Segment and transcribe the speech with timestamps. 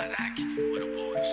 [0.00, 1.28] Ouroboros.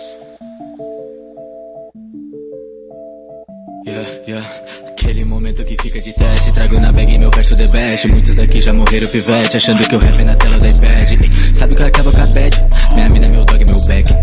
[3.86, 4.46] Yeah, yeah.
[4.88, 8.60] Aquele momento que fica de teste Trago na bag meu verso the best Muitos daqui
[8.60, 11.56] já morreram pivete Achando que o rap é na tela do iPad.
[11.56, 12.68] Sabe que acaba com a bad?
[12.94, 14.14] Minha mina, meu dog, meu back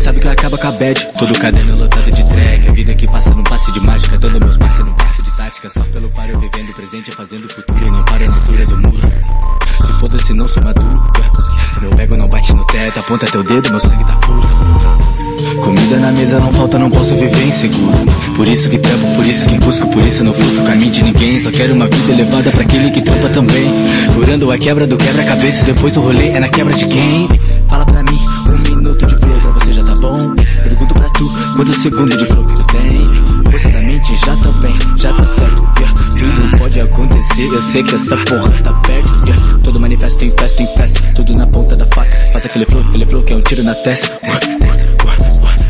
[0.00, 1.12] Sabe que acaba com a bad?
[1.18, 4.58] Todo caderno lotado de track A vida que passa num passe de mágica Dando meus
[4.58, 8.04] passos num passe de tática Só pelo paro vivendo o presente Fazendo o futuro Não
[8.04, 9.02] paro na altura do muro
[9.86, 11.02] Se foda-se não sou maduro
[11.80, 15.14] Meu ego não bate no teto Aponta teu dedo, meu sangue tá puro
[15.62, 17.96] Comida na mesa não falta, não posso viver inseguro.
[18.36, 21.02] Por isso que trampo, por isso que busco, por isso não fusco o caminho de
[21.02, 21.38] ninguém.
[21.38, 23.70] Só quero uma vida elevada pra aquele que trampa também.
[24.14, 27.28] Curando a quebra do quebra-cabeça e depois o rolê é na quebra de quem?
[27.68, 30.16] Fala pra mim, um minuto de flow pra você já tá bom?
[30.62, 33.23] Pergunto pra tu, quantos segundos de flow que tu tem?
[34.04, 35.62] Já tá bem, já tá certo.
[35.78, 36.34] Yeah.
[36.34, 39.26] Tudo pode acontecer, eu sei que essa porra tá perto.
[39.26, 39.58] Yeah.
[39.64, 42.16] Todo manifesto tem festa, tem festa, tudo na ponta da faca.
[42.32, 44.73] Faz aquele flow, aquele flow que é um tiro na testa.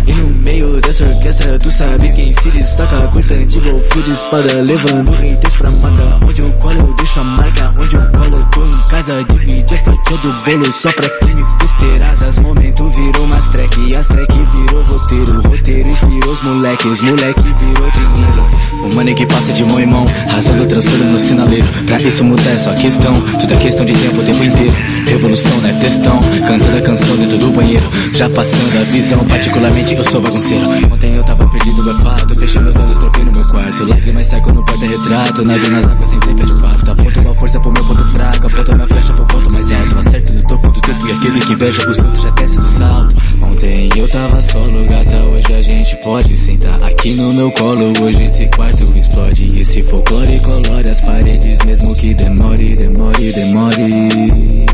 [0.06, 5.12] E no meio dessa orquestra tu sabe quem se destaca Cortante, golfo de espada Levando
[5.12, 8.66] haters pra mata Onde eu colo eu deixo a marca Onde eu colo eu tô
[8.66, 12.38] em casa Divide a fatia do bolo Só pra quem me fez ter asas.
[12.38, 18.84] Momento virou umas track as track virou roteiro roteiro inspirou os moleques Moleque virou dinheiro
[18.84, 21.66] O money que passa de mão em mão Rasando transtorno no sinaleiro.
[21.86, 24.74] Pra isso mudar é só questão Tudo é questão de tempo o tempo inteiro.
[25.06, 27.90] Revolução não é textão Cantando a canção dentro do banheiro.
[28.12, 30.92] Já passando a visão Particularmente eu sou bagunceiro.
[30.92, 33.84] Ontem eu tava perdido, bafado Fechei meus olhos, troquei no meu quarto.
[33.84, 37.72] Lágrimas secam no porta-retrato Nado nas águas sem tempo de parto Aponto uma força pro
[37.72, 38.46] meu ponto fraco.
[38.46, 39.98] Aponto minha flecha pro ponto mais alto.
[39.98, 43.14] Acerto no topo do teto E aquele que inveja os outros já desce do salto.
[43.42, 47.92] Ontem eu tava solo, gata Hoje a gente pode sentar aqui no meu colo.
[48.02, 49.60] Hoje esse quarto explode.
[49.60, 54.64] Esse folclore colore as paredes Mesmo que demore, demore, demore.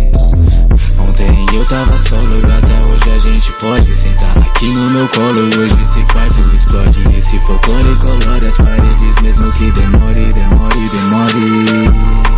[0.99, 4.10] Ontem eu tava solo, gata, hoje a gente pode sentar
[4.61, 5.41] aqui no meu colo.
[5.59, 12.30] Hoje esse quarto explode, esse folclore colore as paredes, mesmo que demore, demore, demore.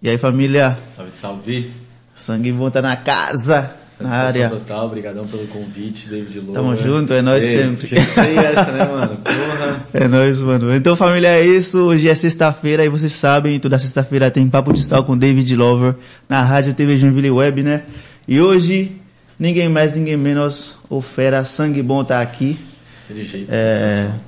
[0.00, 0.78] E aí, família?
[0.94, 1.70] Salve, salve.
[2.14, 4.48] Sangue bom tá na casa, na área.
[4.48, 6.60] total, obrigadão pelo convite, David Loura.
[6.60, 7.98] Tamo junto, é nóis Ei, sempre.
[7.98, 9.16] Essa, né, mano?
[9.16, 9.86] Porra.
[9.92, 10.72] É nóis, mano.
[10.72, 11.80] Então, família, é isso.
[11.80, 15.96] Hoje é sexta-feira e vocês sabem, toda sexta-feira tem Papo de Sal com David Lover
[16.28, 17.82] na Rádio TV Joinville Web, né?
[18.28, 18.92] E hoje,
[19.36, 22.56] ninguém mais, ninguém menos, o Fera Sangue Bom tá aqui.
[23.04, 23.48] Aquele jeito.
[23.50, 23.76] É.
[23.76, 24.20] sensação.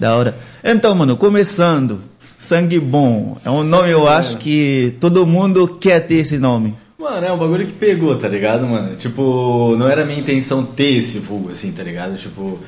[0.00, 0.34] Da hora.
[0.64, 2.02] Então, mano, começando.
[2.44, 3.38] Sangue Bom.
[3.42, 6.74] É um nome, eu acho que todo mundo quer ter esse nome.
[6.98, 8.96] Mano, é um bagulho que pegou, tá ligado, mano?
[8.96, 12.18] Tipo, não era minha intenção ter esse vulgo, assim, tá ligado?
[12.18, 12.58] Tipo,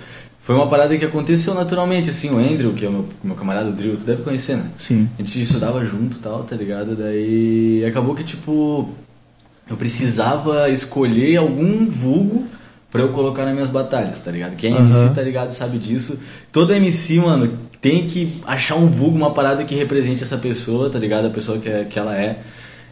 [0.43, 3.69] foi uma parada que aconteceu naturalmente, assim, o Andrew, que é o meu, meu camarada
[3.69, 4.65] o Drill, tu deve conhecer, né?
[4.79, 5.09] Sim.
[5.19, 6.97] A gente estudava junto e tal, tá ligado?
[6.97, 8.89] Daí acabou que, tipo,
[9.69, 12.47] eu precisava escolher algum vulgo
[12.91, 14.57] pra eu colocar nas minhas batalhas, tá ligado?
[14.57, 14.89] Quem é Aham.
[14.89, 16.19] MC tá ligado sabe disso.
[16.51, 17.53] Todo MC, mano,
[17.87, 21.29] tem que achar um vulgo, uma parada que represente essa pessoa, tá ligado?
[21.29, 22.41] A pessoa que, é- que ela é.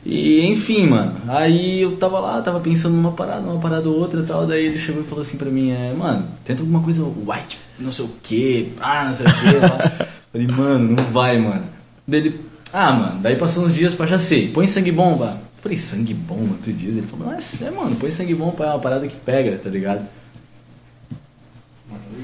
[0.06, 4.20] E enfim, mano, aí eu tava lá, tava pensando numa parada, numa parada ou outra
[4.20, 7.02] e tal, daí ele chegou e falou assim pra mim, é, mano, tenta alguma coisa
[7.02, 10.04] white, não sei o que, ah, não sei o que.
[10.30, 11.64] Falei, mano, não vai, mano.
[12.06, 12.40] Daí ele,
[12.72, 15.40] ah, mano, daí passou uns dias pra já sei, põe sangue bomba.
[15.60, 16.90] Falei, sangue bomba, tu diz?
[16.90, 19.70] Ele falou, não, é, é, mano, põe sangue bomba, é uma parada que pega, tá
[19.70, 20.06] ligado?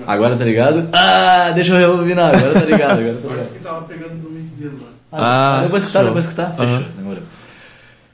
[0.07, 0.89] Agora tá ligado?
[0.93, 3.53] Ah, deixa eu rebobinar, agora tá ligado, agora tá ligado.
[3.53, 4.91] que tava pegando no meio dele, mano.
[5.13, 6.09] Ah, Ah, eu vou escutar, show.
[6.09, 6.51] eu vou escutar.
[6.57, 7.23] Fechou, demorou.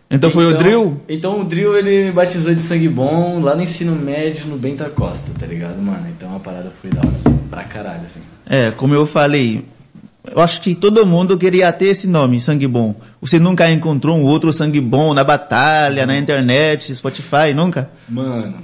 [0.09, 1.00] Então foi o Drill?
[1.09, 4.84] Então o Drill ele me batizou de sangue bom lá no ensino médio no Benta
[4.88, 6.06] Costa, tá ligado, mano?
[6.16, 8.20] Então a parada foi da hora pra caralho, assim.
[8.49, 9.64] É, como eu falei,
[10.32, 12.94] eu acho que todo mundo queria ter esse nome, Sangue Bom.
[13.20, 17.90] Você nunca encontrou um outro Sangue Bom na batalha, na internet, Spotify, nunca?
[18.08, 18.55] Mano,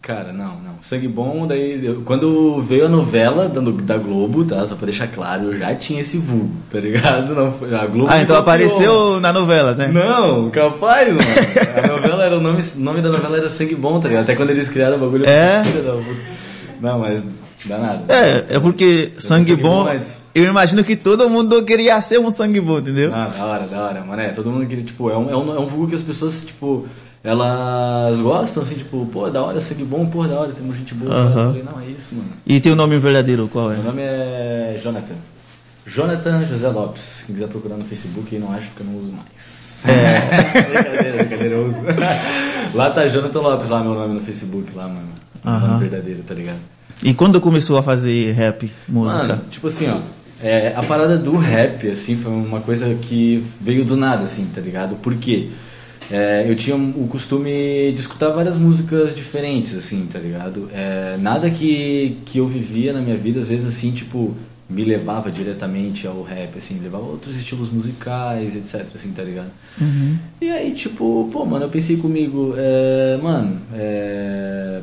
[0.00, 0.78] cara, não, não.
[0.82, 4.64] Sangue bom, daí eu- quando veio a novela da, da Globo, tá?
[4.66, 7.34] Só pra deixar claro, eu já tinha esse vulgo, tá ligado?
[7.34, 8.38] Não, foi- a Globo Ah, então copiou.
[8.38, 9.88] apareceu na novela, né?
[9.88, 11.28] Não, capaz, mano.
[11.84, 14.22] A novela era o nome, nome da novela era Sangue Bom, tá ligado?
[14.24, 15.26] Até quando eles criaram o bagulho.
[15.26, 15.62] É?
[16.80, 17.22] Não, mas
[17.66, 18.04] dá nada.
[18.14, 20.00] É, é porque Sangue Sangue Bom, Bom
[20.34, 23.12] eu imagino que todo mundo queria ser um Sangue Bom, entendeu?
[23.12, 24.22] Ah, da hora, da hora, mano.
[24.22, 26.40] É, todo mundo queria, tipo, é um, é um, é um vulgo que as pessoas,
[26.46, 26.86] tipo,
[27.28, 31.12] elas gostam, assim, tipo, pô, da hora, sangue bom, pô, da hora, temos gente boa.
[31.12, 31.28] Aham.
[31.28, 32.30] Eu falei, não, é isso, mano.
[32.46, 33.74] E tem o nome verdadeiro, qual é?
[33.74, 35.14] Meu nome é Jonathan.
[35.86, 37.24] Jonathan José Lopes.
[37.26, 39.84] Quem quiser procurar no Facebook, não acho porque eu não uso mais.
[39.84, 40.62] É.
[40.72, 41.78] brincadeira, brincadeira, eu uso.
[42.74, 45.08] lá tá Jonathan Lopes, lá meu nome no Facebook, lá, mano.
[45.44, 45.68] Aham.
[45.68, 46.60] nome verdadeiro, tá ligado?
[47.02, 49.22] E quando começou a fazer rap, música?
[49.22, 49.98] Mano, tipo assim, ó.
[50.42, 54.62] é, a parada do rap, assim, foi uma coisa que veio do nada, assim, tá
[54.62, 54.96] ligado?
[54.96, 55.50] Por quê?
[56.10, 60.70] É, eu tinha o costume de escutar várias músicas diferentes, assim, tá ligado?
[60.72, 64.34] É, nada que, que eu vivia na minha vida, às vezes, assim, tipo,
[64.68, 69.50] me levava diretamente ao rap, assim, levava outros estilos musicais, etc, assim, tá ligado?
[69.80, 70.18] Uhum.
[70.40, 74.80] E aí, tipo, pô, mano, eu pensei comigo, é, mano, é,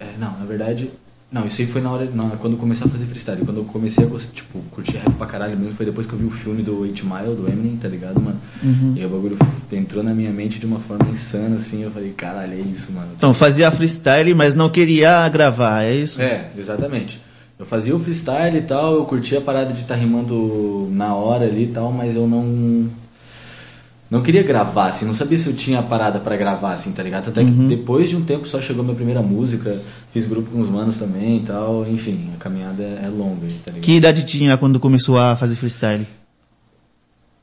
[0.00, 0.90] é, não, na verdade,
[1.30, 3.64] não, isso aí foi na hora, na, quando eu comecei a fazer freestyle, quando eu
[3.64, 6.62] comecei a, tipo, curtir rap pra caralho mesmo, foi depois que eu vi o filme
[6.62, 8.40] do 8 Mile, do Eminem, tá ligado, mano?
[8.62, 8.94] Uhum.
[8.96, 9.36] E o bagulho
[9.72, 13.08] entrou na minha mente de uma forma insana, assim, eu falei, caralho, é isso, mano.
[13.16, 16.22] Então, fazia freestyle, mas não queria gravar, é isso?
[16.22, 17.20] É, exatamente.
[17.58, 21.46] Eu fazia o freestyle e tal, eu curtia a parada de estar rimando na hora
[21.46, 22.88] ali e tal, mas eu não.
[24.08, 27.02] Não queria gravar, assim, não sabia se eu tinha a parada pra gravar, assim, tá
[27.02, 27.28] ligado?
[27.28, 29.82] Até que depois de um tempo só chegou minha primeira música,
[30.12, 33.72] fiz grupo com os manos também e tal, enfim, a caminhada é longa, aí, tá
[33.72, 33.84] ligado?
[33.84, 36.06] Que idade tinha quando começou a fazer freestyle?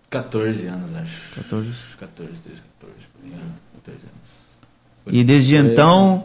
[0.10, 1.36] 14 anos, acho.
[1.36, 1.69] 14.
[1.69, 5.19] Acho 14, desde 14, por aí, ah, 14 anos.
[5.19, 6.24] E desde então,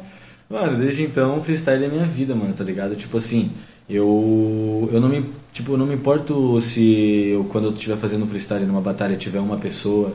[0.48, 2.96] Mano, desde então, freestyle é minha vida, mano, tá ligado?
[2.96, 3.50] Tipo assim,
[3.88, 8.64] eu eu não me, tipo, não me importo se eu, quando eu estiver fazendo freestyle
[8.64, 10.14] numa batalha tiver uma pessoa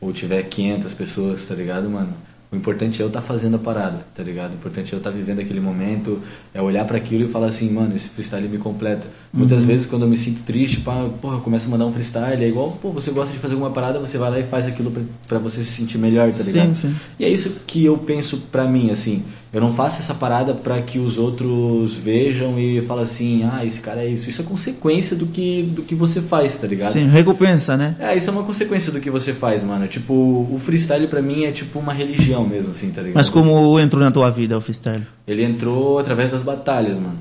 [0.00, 2.12] ou tiver 500 pessoas, tá ligado, mano?
[2.50, 4.52] O importante é eu estar fazendo a parada, tá ligado?
[4.52, 6.22] O importante é eu estar vivendo aquele momento,
[6.54, 9.06] é olhar pra aquilo e falar assim, mano, esse freestyle me completa.
[9.30, 12.42] Muitas vezes quando eu me sinto triste, pá, porra, eu começo a mandar um freestyle,
[12.42, 14.90] é igual, pô, você gosta de fazer alguma parada, você vai lá e faz aquilo
[15.26, 16.74] pra você se sentir melhor, tá Sim, ligado?
[16.74, 16.96] sim.
[17.18, 19.22] E é isso que eu penso pra mim, assim.
[19.52, 23.80] Eu não faço essa parada pra que os outros vejam e falem assim, ah, esse
[23.80, 24.28] cara é isso.
[24.28, 26.92] Isso é consequência do que, do que você faz, tá ligado?
[26.92, 27.96] sim, recompensa, né?
[27.98, 29.88] É, isso é uma consequência do que você faz, mano.
[29.88, 33.16] Tipo, o freestyle pra mim é tipo uma religião mesmo, assim, tá ligado?
[33.16, 35.06] Mas como entrou na tua vida o freestyle?
[35.26, 37.16] Ele entrou através das batalhas, mano.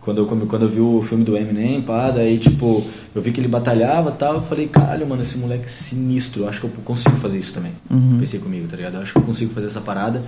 [0.00, 2.84] Quando eu, quando eu vi o filme do Eminem, pá, daí, tipo,
[3.14, 6.42] eu vi que ele batalhava e tal, eu falei, caralho, mano, esse moleque é sinistro,
[6.42, 7.70] eu acho que eu consigo fazer isso também.
[8.18, 8.94] Pensei comigo, tá ligado?
[8.94, 10.22] Eu acho que eu consigo fazer essa parada.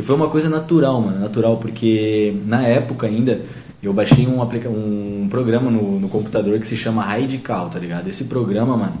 [0.00, 3.40] E foi uma coisa natural, mano, natural, porque na época ainda,
[3.82, 8.08] eu baixei um, aplica um programa no, no computador que se chama Radical, tá ligado?
[8.08, 8.94] Esse programa, mano,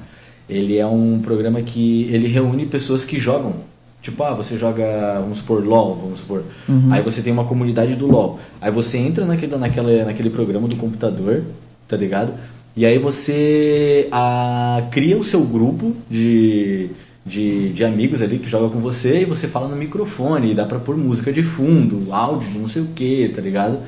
[0.48, 3.70] ele é um programa que ele reúne pessoas que jogam
[4.02, 6.42] Tipo, ah, você joga, vamos supor, LOL, vamos supor.
[6.90, 8.40] Aí você tem uma comunidade do LOL.
[8.58, 11.44] Aí você entra naquele, naquela, naquele programa do computador,
[11.86, 12.32] tá ligado?
[12.74, 16.88] E aí você ah, cria o seu grupo de,
[17.24, 20.64] de, de amigos ali que jogam com você e você fala no microfone, e dá
[20.64, 23.78] pra pôr música de fundo, áudio, não sei o que, tá ligado?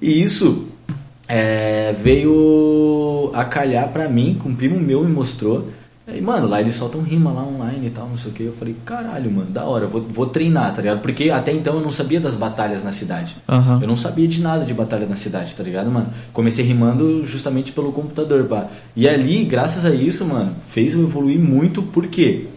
[0.00, 0.66] E isso
[1.28, 5.68] é, veio a calhar pra mim, que um primo meu me mostrou.
[6.12, 8.42] E, mano, lá eles soltam rima lá online e tal, não sei o que.
[8.42, 11.00] Eu falei, caralho, mano, da hora, vou, vou treinar, tá ligado?
[11.00, 13.36] Porque até então eu não sabia das batalhas na cidade.
[13.48, 13.78] Aham.
[13.80, 16.08] Eu não sabia de nada de batalha na cidade, tá ligado, mano?
[16.32, 18.66] Comecei rimando justamente pelo computador, pá.
[18.96, 22.48] E ali, graças a isso, mano, fez eu evoluir muito, por quê?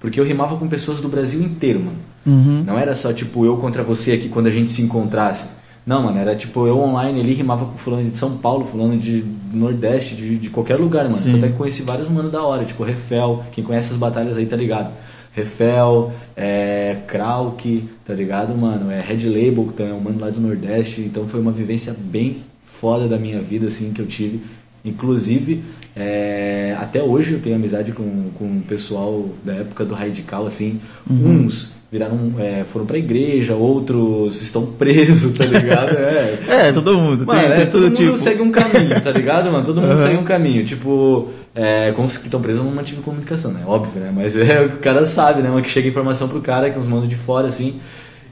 [0.00, 1.98] Porque eu rimava com pessoas do Brasil inteiro, mano.
[2.26, 2.64] Uhum.
[2.64, 5.48] Não era só tipo eu contra você aqui quando a gente se encontrasse.
[5.86, 9.24] Não, mano, era tipo eu online ali rimava com fulano de São Paulo, fulano de
[9.52, 11.16] Nordeste, de, de qualquer lugar, mano.
[11.16, 11.38] Sim.
[11.38, 14.56] Até que conheci vários manos da hora, tipo Refel, quem conhece as batalhas aí tá
[14.56, 14.92] ligado.
[15.32, 18.90] Refel, é, Krauk, tá ligado, mano?
[18.90, 21.02] É Red Label, que também é um mano lá do Nordeste.
[21.02, 22.38] Então foi uma vivência bem
[22.80, 24.40] foda da minha vida, assim, que eu tive.
[24.82, 25.62] Inclusive,
[25.98, 30.78] é, até hoje eu tenho amizade com, com o pessoal da época do Radical, assim.
[31.10, 35.96] Uns viraram, é, foram pra igreja, outros estão presos, tá ligado?
[36.48, 37.24] É, É, todo mundo.
[37.24, 38.18] Mano, tem, é, tem todo todo mundo tipo.
[38.18, 39.64] segue um caminho, tá ligado, mano?
[39.64, 40.06] Todo mundo Aham.
[40.06, 40.64] segue um caminho.
[40.66, 43.62] Tipo, é, com os que estão presos eu não mantive comunicação, né?
[43.66, 44.12] Óbvio, né?
[44.14, 45.48] Mas é, o cara sabe, né?
[45.48, 47.80] Uma que chega informação pro cara, que uns mandam de fora, assim.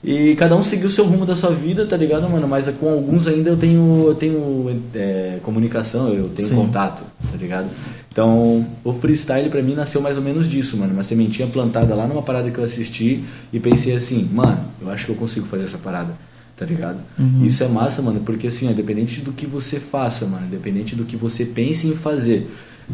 [0.05, 2.47] E cada um seguiu o seu rumo da sua vida, tá ligado, mano?
[2.47, 6.57] Mas com alguns ainda eu tenho, eu tenho é, comunicação, eu tenho Sim.
[6.57, 7.69] contato, tá ligado?
[8.13, 10.93] Então, o freestyle pra mim nasceu mais ou menos disso, mano.
[10.93, 15.07] Uma sementinha plantada lá numa parada que eu assisti e pensei assim, mano, eu acho
[15.07, 16.13] que eu consigo fazer essa parada,
[16.55, 16.99] tá ligado?
[17.43, 21.05] Isso é massa, mano, porque assim, ó, independente do que você faça, mano, independente do
[21.05, 22.47] que você pense em fazer,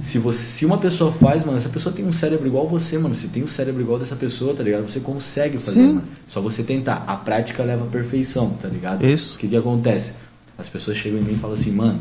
[0.05, 3.15] se, você, se uma pessoa faz, mano, essa pessoa tem um cérebro igual você, mano.
[3.15, 4.89] Se tem um cérebro igual dessa pessoa, tá ligado?
[4.89, 5.95] Você consegue fazer, Sim.
[5.95, 6.05] mano.
[6.29, 7.05] Só você tentar.
[7.07, 9.05] A prática leva à perfeição, tá ligado?
[9.05, 9.37] Isso.
[9.37, 10.13] O que que acontece?
[10.57, 12.01] As pessoas chegam em mim e falam assim, mano,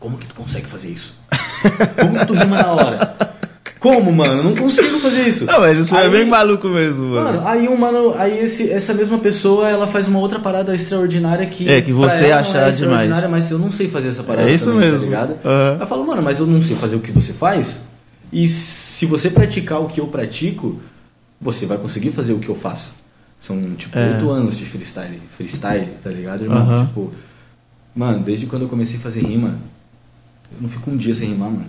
[0.00, 1.14] como que tu consegue fazer isso?
[1.98, 3.33] Como que tu rima na hora?
[3.84, 4.38] Como, mano?
[4.38, 5.44] Eu não consigo fazer isso.
[5.44, 7.24] Não, mas isso é Aí- bem maluco mesmo, mano.
[7.42, 11.44] Mano, aí um mano, aí esse, essa mesma pessoa, ela faz uma outra parada extraordinária
[11.44, 13.30] que É, que você ela acha é demais.
[13.30, 14.48] Mas eu não sei fazer essa parada.
[14.48, 15.10] É isso também, mesmo.
[15.10, 15.38] Tá ligado?
[15.44, 15.76] Aham.
[15.80, 17.78] Eu falo, mano, mas eu não sei fazer o que você faz.
[18.32, 20.80] E se você praticar o que eu pratico,
[21.38, 22.94] você vai conseguir fazer o que eu faço.
[23.42, 24.14] São tipo É.
[24.14, 26.58] oito anos de freestyle, freestyle, tá ligado, irmão?
[26.62, 26.86] Aham.
[26.86, 27.12] Tipo,
[27.94, 29.56] mano, desde quando eu comecei a fazer rima,
[30.50, 31.66] eu não fico um dia sem rimar, mano.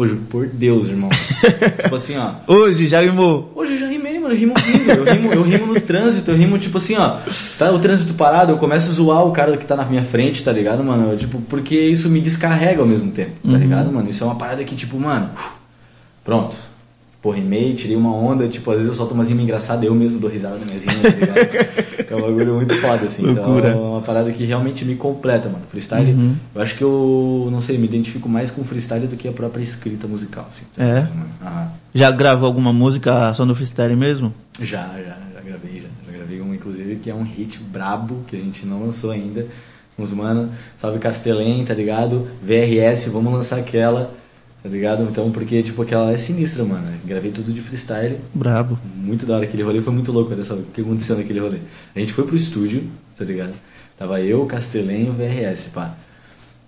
[0.00, 1.10] Hoje, por Deus, irmão.
[1.82, 2.36] tipo assim, ó.
[2.46, 3.52] Hoje já rimou.
[3.54, 6.38] Hoje eu já rimei, mano, eu rimo rindo, eu rimo, eu rimo no trânsito, eu
[6.38, 7.18] rimo tipo assim, ó,
[7.58, 10.42] tá o trânsito parado, eu começo a zoar o cara que tá na minha frente,
[10.42, 11.12] tá ligado, mano?
[11.12, 14.08] Eu, tipo, porque isso me descarrega ao mesmo tempo, tá ligado, mano?
[14.08, 15.32] Isso é uma parada que, tipo, mano,
[16.24, 16.56] pronto.
[17.22, 20.18] Pô, rimei, tirei uma onda, tipo, às vezes eu solto umas rimas engraçadas, eu mesmo
[20.18, 23.22] dou risada nas minhas rimas, tá é um bagulho muito foda, assim.
[23.26, 23.68] Loucura.
[23.68, 25.64] Então é uma parada que realmente me completa, mano.
[25.70, 26.34] Freestyle, Uhum.
[26.54, 29.62] eu acho que eu, não sei, me identifico mais com freestyle do que a própria
[29.62, 30.64] escrita musical, assim.
[30.74, 31.68] tá É?
[31.94, 34.32] Já gravou alguma música só no freestyle mesmo?
[34.58, 35.88] Já, já, já gravei, já.
[36.10, 39.46] Já gravei uma, inclusive, que é um hit brabo, que a gente não lançou ainda.
[39.98, 40.48] Uns mano,
[40.80, 42.26] salve Castelém, tá ligado?
[42.42, 44.10] VRS, vamos lançar aquela,
[44.62, 45.02] tá ligado?
[45.04, 46.86] Então, porque, tipo, aquela é sinistra, mano.
[47.04, 48.18] Gravei tudo de freestyle.
[48.34, 48.78] Brabo.
[48.94, 51.58] Muito da hora aquele rolê, foi muito louco, só o que aconteceu naquele rolê.
[51.94, 52.84] A gente foi pro estúdio,
[53.16, 53.54] tá ligado?
[53.98, 55.94] Tava eu, Castelém e o VRS, pá.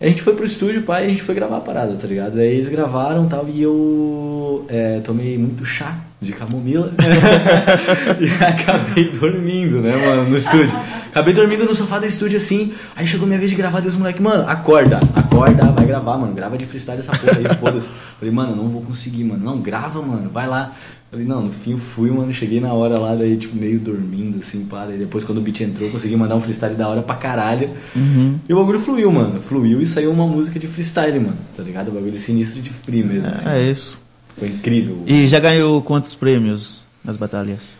[0.00, 2.38] A gente foi pro estúdio, pá, e a gente foi gravar a parada, tá ligado?
[2.38, 6.92] Aí eles gravaram e tal, e eu é, tomei muito chá de camomila
[8.20, 10.72] e acabei dormindo, né, mano, no estúdio.
[11.10, 14.22] Acabei dormindo no sofá do estúdio assim, aí chegou minha vez de gravar, Deus moleque,
[14.22, 17.88] mano, acorda, acorda, vai gravar, mano, grava de freestyle essa porra aí, foda-se.
[18.18, 20.74] Falei, mano, não vou conseguir, mano, não, grava, mano, vai lá.
[21.10, 24.40] Falei, não, no fim eu fui, mano, cheguei na hora lá, daí, tipo, meio dormindo,
[24.42, 27.16] assim, pá, daí depois quando o beat entrou, consegui mandar um freestyle da hora pra
[27.16, 27.68] caralho.
[27.94, 28.38] Uhum.
[28.48, 31.88] E o bagulho fluiu, mano, fluiu e saiu uma música de freestyle, mano, tá ligado?
[31.88, 33.48] O bagulho sinistro de free mesmo, assim.
[33.50, 34.01] É isso.
[34.38, 35.02] Foi incrível.
[35.06, 37.78] E já ganhou quantos prêmios nas batalhas?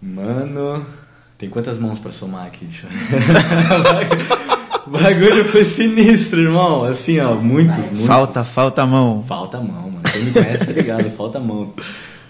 [0.00, 0.84] Mano,
[1.38, 2.64] tem quantas mãos pra somar aqui?
[2.64, 4.56] Deixa eu...
[4.86, 6.84] O bagulho foi sinistro, irmão.
[6.84, 8.06] Assim, ó, muitos, muitos.
[8.06, 9.24] Falta, falta a mão.
[9.26, 10.02] Falta mão, mano.
[10.12, 11.74] Quem me conhece tá ligado, falta mão.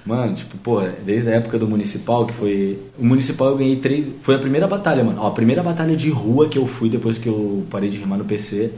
[0.06, 2.78] Mano, tipo, pô, desde a época do municipal, que foi.
[2.98, 4.06] O municipal eu ganhei três.
[4.22, 5.20] Foi a primeira batalha, mano.
[5.20, 8.18] Ó, a primeira batalha de rua que eu fui depois que eu parei de rimar
[8.18, 8.72] no PC,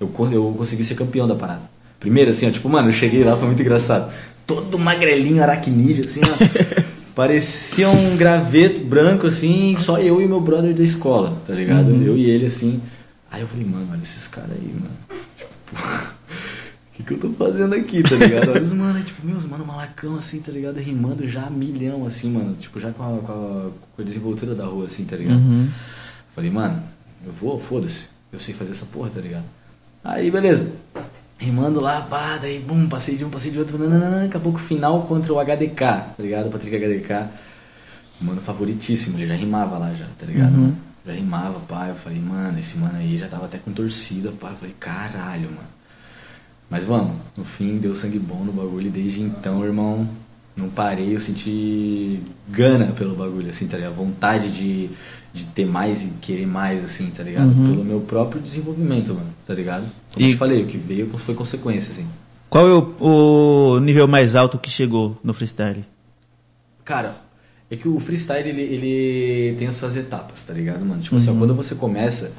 [0.00, 1.62] eu, eu consegui ser campeão da parada.
[2.00, 4.12] Primeiro, assim, ó, tipo, mano, eu cheguei lá, foi muito engraçado.
[4.46, 6.82] Todo magrelinho, aracnídeo, assim, ó.
[7.14, 11.90] Parecia um graveto branco, assim, só eu e meu brother da escola, tá ligado?
[11.90, 12.80] Eu e ele, assim.
[13.28, 14.96] Aí eu falei, mano, olha esses caras aí, mano.
[15.36, 18.50] Tipo, o que, que eu tô fazendo aqui, tá ligado?
[18.52, 20.78] Olha os mano, tipo, meus mano, malacão assim, tá ligado?
[20.78, 22.54] Rimando já milhão, assim, mano.
[22.54, 25.38] Tipo, já com a, com a, com a desenvoltura da rua, assim, tá ligado?
[25.38, 25.68] Uhum.
[26.36, 26.80] Falei, mano,
[27.26, 28.04] eu vou, foda-se.
[28.32, 29.44] Eu sei fazer essa porra, tá ligado?
[30.04, 30.70] Aí, beleza.
[31.38, 34.62] Rimando lá, pá, daí, bum, passei de um, passei de outro, nananana, acabou com o
[34.62, 36.50] final contra o HDK, tá ligado?
[36.50, 37.28] Patrick HDK.
[38.20, 40.54] Mano, favoritíssimo, ele já rimava lá já, tá ligado?
[40.54, 40.74] Uhum.
[41.06, 44.50] Já rimava, pá, eu falei, mano, esse mano aí já tava até com torcida, pá.
[44.50, 45.68] Eu falei, caralho, mano.
[46.68, 50.06] Mas vamos, no fim deu sangue bom no bagulho e desde então, irmão,
[50.56, 53.94] não parei, eu senti gana pelo bagulho, assim, tá ligado?
[53.94, 54.90] Vontade de,
[55.32, 57.48] de ter mais e querer mais, assim, tá ligado?
[57.48, 57.70] Uhum.
[57.72, 59.84] Pelo meu próprio desenvolvimento, mano, tá ligado?
[60.14, 62.06] Como eu E- te falei, o que veio foi consequência, assim.
[62.50, 65.84] Qual é o, o nível mais alto que chegou no freestyle?
[66.84, 67.16] Cara,
[67.70, 71.02] é que o freestyle ele, ele tem as suas etapas, tá ligado, mano?
[71.02, 71.38] Tipo assim, ó, Uhum.
[71.40, 72.32] quando você começa,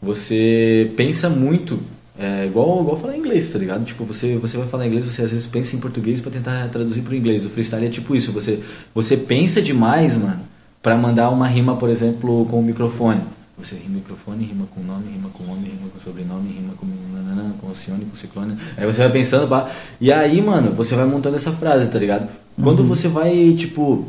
[0.00, 1.80] você pensa muito,
[2.18, 3.84] é, igual, igual falar inglês, tá ligado?
[3.84, 7.00] Tipo, você, você vai falar inglês, você às vezes pensa em português pra tentar traduzir
[7.02, 7.44] pro inglês.
[7.44, 8.62] O freestyle é tipo isso, você,
[8.94, 10.40] você pensa demais, mano,
[10.86, 13.20] pra mandar uma rima, por exemplo, com o microfone.
[13.58, 17.54] Você rima microfone, rima com nome, rima com homem, rima com sobrenome, rima com nananã,
[17.60, 18.56] com Alcione, com ciclone.
[18.76, 19.68] Aí você vai pensando, pá.
[20.00, 22.28] E aí, mano, você vai montando essa frase, tá ligado?
[22.62, 24.06] Quando você vai, tipo,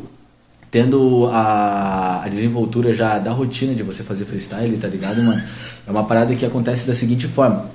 [0.70, 5.42] tendo a, a desenvoltura já da rotina de você fazer freestyle, tá ligado, mano?
[5.84, 7.72] É uma parada que acontece da seguinte forma.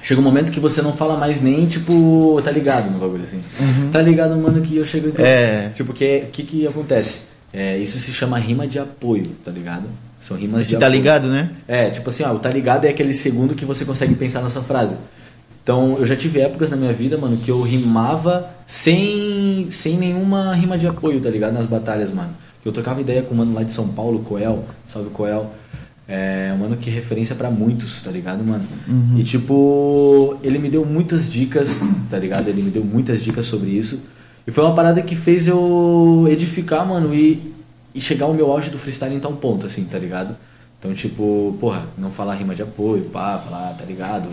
[0.00, 3.42] Chega um momento que você não fala mais nem, tipo, tá ligado no bagulho, assim.
[3.90, 5.20] Tá ligado, mano, que eu chego...
[5.20, 5.70] É.
[5.74, 7.34] Tipo, o que, que que acontece?
[7.58, 9.84] É, isso se chama rima de apoio, tá ligado?
[10.28, 11.00] São rimas de Você tá apoio.
[11.00, 11.50] ligado, né?
[11.66, 14.50] É, tipo assim, ó, o tá ligado é aquele segundo que você consegue pensar na
[14.50, 14.94] sua frase.
[15.62, 20.54] Então, eu já tive épocas na minha vida, mano, que eu rimava sem, sem nenhuma
[20.54, 21.54] rima de apoio, tá ligado?
[21.54, 22.30] Nas batalhas, mano.
[22.62, 25.50] Eu trocava ideia com um mano lá de São Paulo, Coel, salve Coel.
[26.06, 28.64] É um mano que é referência pra muitos, tá ligado, mano?
[29.18, 31.70] E tipo, ele me deu muitas dicas,
[32.10, 32.48] tá ligado?
[32.48, 34.04] Ele me deu muitas dicas sobre isso.
[34.46, 37.52] E foi uma parada que fez eu edificar, mano, e,
[37.94, 40.36] e chegar ao meu auge do freestyle em tal ponto, assim, tá ligado?
[40.78, 44.28] Então, tipo, porra, não falar rima de apoio, pá, falar, tá ligado?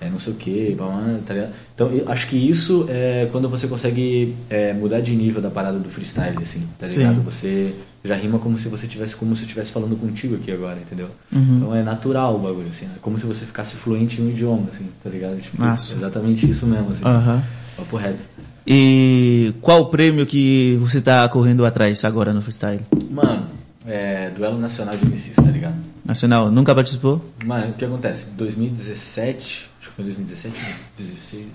[0.00, 0.76] É, não sei o que,
[1.24, 1.52] tá ligado?
[1.74, 5.78] Então, eu acho que isso é quando você consegue é, mudar de nível da parada
[5.78, 6.98] do freestyle, assim, tá Sim.
[6.98, 7.22] ligado?
[7.22, 7.72] Você
[8.04, 11.08] já rima como se você tivesse como se eu estivesse falando contigo aqui agora, entendeu?
[11.32, 11.56] Uhum.
[11.56, 14.66] Então é natural o bagulho, assim, é como se você ficasse fluente em um idioma,
[14.72, 15.40] assim, tá ligado?
[15.40, 15.94] Tipo, Massa.
[15.94, 17.04] exatamente isso mesmo, assim.
[17.04, 17.42] Aham.
[17.76, 18.22] Papo reto.
[18.66, 22.80] E qual o prêmio que você tá correndo atrás agora no freestyle?
[23.10, 23.46] Mano,
[23.86, 25.76] é duelo nacional de MCs, tá ligado?
[26.04, 27.24] Nacional, nunca participou?
[27.44, 28.26] Mano, o que acontece?
[28.30, 30.54] 2017, acho que foi 2017,
[30.96, 31.46] 2016,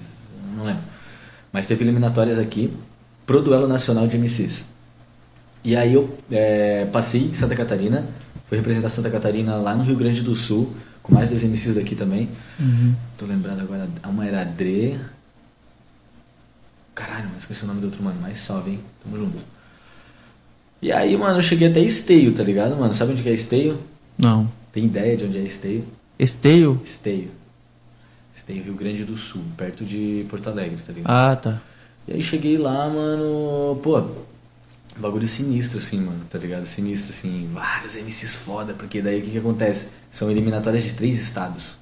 [0.55, 0.83] não lembro.
[1.51, 2.73] Mas teve eliminatórias aqui
[3.25, 4.63] pro duelo nacional de MCs.
[5.63, 8.05] E aí eu é, passei em Santa Catarina,
[8.47, 11.95] fui representar Santa Catarina lá no Rio Grande do Sul, com mais dois MCs daqui
[11.95, 12.29] também.
[13.17, 14.99] Tô lembrado agora, uma era Dre.
[16.97, 18.79] Caralho, mas esqueci o nome do outro mano, mas salve, hein?
[19.03, 19.37] Tamo junto.
[20.81, 22.91] E aí, mano, eu cheguei até Esteio, tá ligado, mano?
[22.95, 23.79] Sabe onde que é Esteio?
[24.17, 24.51] Não.
[24.73, 25.85] Tem ideia de onde é Esteio?
[26.17, 26.81] Esteio?
[26.83, 27.29] Esteio.
[28.35, 31.11] Esteio, Rio Grande do Sul, perto de Porto Alegre, tá ligado?
[31.11, 31.61] Ah, tá.
[32.07, 34.01] E aí cheguei lá, mano, pô,
[34.97, 36.65] bagulho sinistro assim, mano, tá ligado?
[36.65, 39.87] Sinistro assim, vários MCs foda, porque daí o que que acontece?
[40.11, 41.77] São eliminatórias de três estados,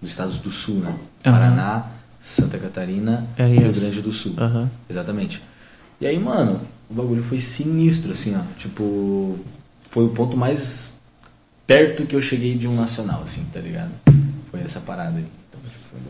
[0.00, 0.96] dos estados do sul, né?
[1.24, 1.86] Paraná,
[2.24, 3.50] Santa Catarina e RS.
[3.52, 4.34] Rio Grande do Sul.
[4.38, 4.70] Aham.
[4.88, 5.42] Exatamente.
[6.00, 6.60] E aí, mano,
[6.90, 8.40] o bagulho foi sinistro, assim, ó.
[8.58, 9.38] Tipo,
[9.90, 10.92] foi o ponto mais
[11.66, 13.90] perto que eu cheguei de um nacional, assim, tá ligado?
[14.50, 15.24] Foi essa parada aí.
[15.48, 15.60] Então,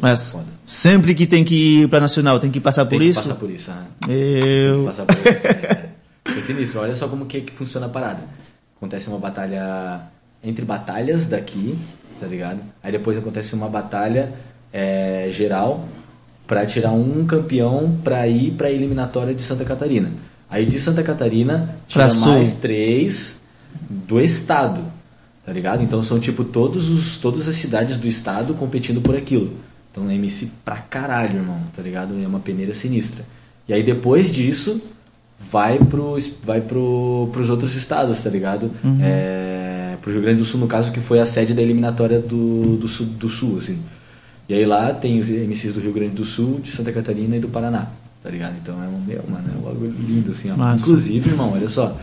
[0.00, 0.46] Mas foda.
[0.66, 3.22] sempre que tem que ir pra Nacional, tem que passar Tem por que isso?
[3.22, 3.86] passar por isso, aham.
[4.06, 4.84] Tem que Eu...
[4.84, 5.92] passar por isso.
[6.34, 6.80] Foi sinistro.
[6.80, 8.20] Olha só como que, que funciona a parada.
[8.76, 10.00] Acontece uma batalha
[10.42, 11.78] entre batalhas daqui,
[12.18, 12.60] tá ligado?
[12.82, 14.32] Aí depois acontece uma batalha
[14.72, 15.86] é, geral
[16.46, 20.10] pra tirar um campeão pra ir pra eliminatória de Santa Catarina.
[20.50, 22.28] Aí de Santa Catarina tira Pra Sul.
[22.28, 23.40] mais três
[23.88, 24.82] do estado,
[25.46, 25.82] tá ligado?
[25.82, 29.50] Então são tipo todos os, todas as cidades do estado competindo por aquilo.
[29.90, 32.14] Então é MC pra caralho, irmão, tá ligado?
[32.22, 33.24] É uma peneira sinistra.
[33.68, 34.80] E aí depois disso
[35.50, 38.70] vai pro vai pro, pros outros estados, tá ligado?
[39.02, 42.76] É, pro Rio Grande do Sul, no caso, que foi a sede da eliminatória do,
[42.76, 43.78] do, sul, do Sul, assim.
[44.48, 47.40] E aí lá tem os MCs do Rio Grande do Sul, de Santa Catarina e
[47.40, 47.88] do Paraná,
[48.22, 48.56] tá ligado?
[48.60, 50.74] Então é um, meu, mano, é um bagulho lindo, assim, ó.
[50.74, 51.98] Inclusive, irmão, olha só,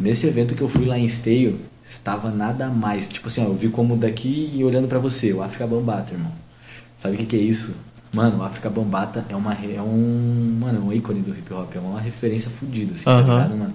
[0.00, 3.54] nesse evento que eu fui lá em Esteio, estava nada mais, tipo assim, ó, eu
[3.54, 6.32] vi como daqui e olhando pra você, o África Bambata, irmão.
[6.98, 7.74] Sabe o que, que é isso?
[8.12, 11.74] Mano, o África Bambata é uma é um, mano, é um ícone do hip hop,
[11.74, 13.22] é uma referência fodida, assim, tá Aham.
[13.22, 13.74] ligado, mano?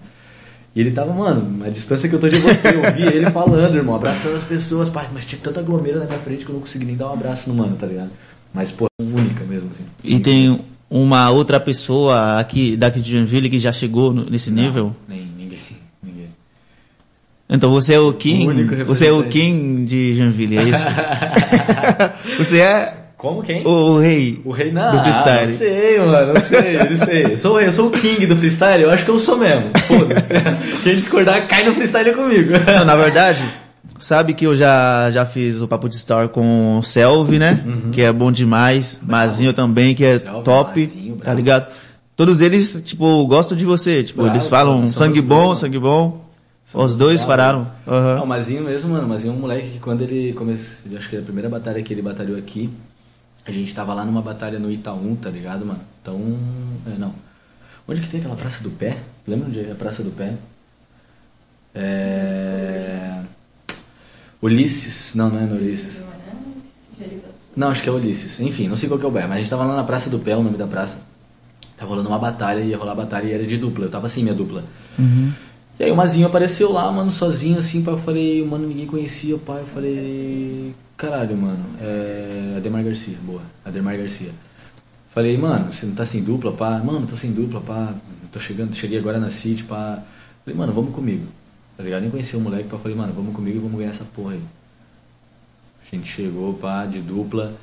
[0.73, 3.75] E ele tava, mano, a distância que eu tô de você, eu vi ele falando,
[3.75, 6.62] irmão, abraçando as pessoas, pai, mas tinha tanta aglomera na minha frente que eu não
[6.62, 8.10] consegui nem dar um abraço no mano, tá ligado?
[8.53, 9.84] Mas, pô, única mesmo, assim.
[10.03, 14.95] E tem uma outra pessoa aqui, daqui de Joinville que já chegou nesse Não, nível?
[15.07, 15.60] Nem, ninguém,
[16.01, 16.27] ninguém.
[17.49, 19.27] Então você é o King, único você é o.
[19.27, 20.86] King de Joinville, é isso?
[22.38, 23.63] você é Como quem?
[23.67, 25.51] o, o rei O rei não, do freestyle.
[25.51, 27.23] não sei, mano, não sei, não sei.
[27.34, 29.38] Eu sou, o rei, eu sou o king do freestyle, eu acho que eu sou
[29.38, 29.69] mesmo.
[29.88, 30.29] Foda-se.
[30.84, 32.53] Quem discordar, cai no freestyle comigo.
[32.75, 33.47] Não, na verdade,
[33.99, 37.63] sabe que eu já, já fiz o Papo de Star com o Selvi, né?
[37.91, 38.99] Que é bom demais.
[39.03, 41.38] Mazinho também, que é Selvi, top, Mazinho, tá bravo.
[41.38, 41.71] ligado?
[42.15, 44.03] Todos eles, tipo, gostam de você.
[44.03, 45.60] Tipo, Bravo, eles falam sangue bom, bons.
[45.60, 46.25] sangue bom.
[46.73, 47.67] Os dois pararam.
[47.88, 48.15] Aham.
[48.15, 49.05] Não, o Mazinho mesmo, mano.
[49.05, 50.67] O Mazinho é um moleque que quando ele começou.
[50.97, 52.69] Acho que a primeira batalha que ele batalhou aqui,
[53.45, 55.82] a gente tava lá numa batalha no Itaú, tá ligado, mano?
[56.01, 56.19] Então.
[56.86, 57.13] É, não.
[57.88, 58.97] Onde que tem aquela Praça do Pé?
[59.27, 60.36] Lembra onde é a Praça do Pé?
[61.73, 63.21] É.
[64.41, 65.15] Ulisses.
[65.15, 66.01] Não, não é no Ulisses.
[67.56, 68.39] Não, acho que é Ulisses.
[68.39, 70.10] Enfim, não sei qual que é o bairro, mas a gente tava lá na Praça
[70.10, 70.97] do Pé, o nome da praça.
[71.75, 73.86] Tava rolando uma batalha, ia rolar batalha e era de dupla.
[73.86, 74.63] Eu tava assim, minha dupla.
[74.97, 75.32] Uhum.
[75.80, 79.36] E aí o Mazinho apareceu lá, mano, sozinho, assim, pá, eu falei, mano, ninguém conhecia,
[79.39, 84.32] pai, eu falei, caralho, mano, é Ademar Garcia, boa, Ademar Garcia.
[85.10, 86.78] Falei, mano, você não tá sem dupla, pá?
[86.78, 87.94] Mano, tô sem dupla, pá,
[88.32, 90.02] tô chegando, cheguei agora na City, pá.
[90.46, 91.26] Falei, mano, vamos comigo,
[91.76, 92.02] tá ligado?
[92.04, 94.42] Nem conhecia o moleque, pá, falei, mano, vamos comigo e vamos ganhar essa porra aí.
[95.92, 97.54] A gente chegou, pá, de dupla,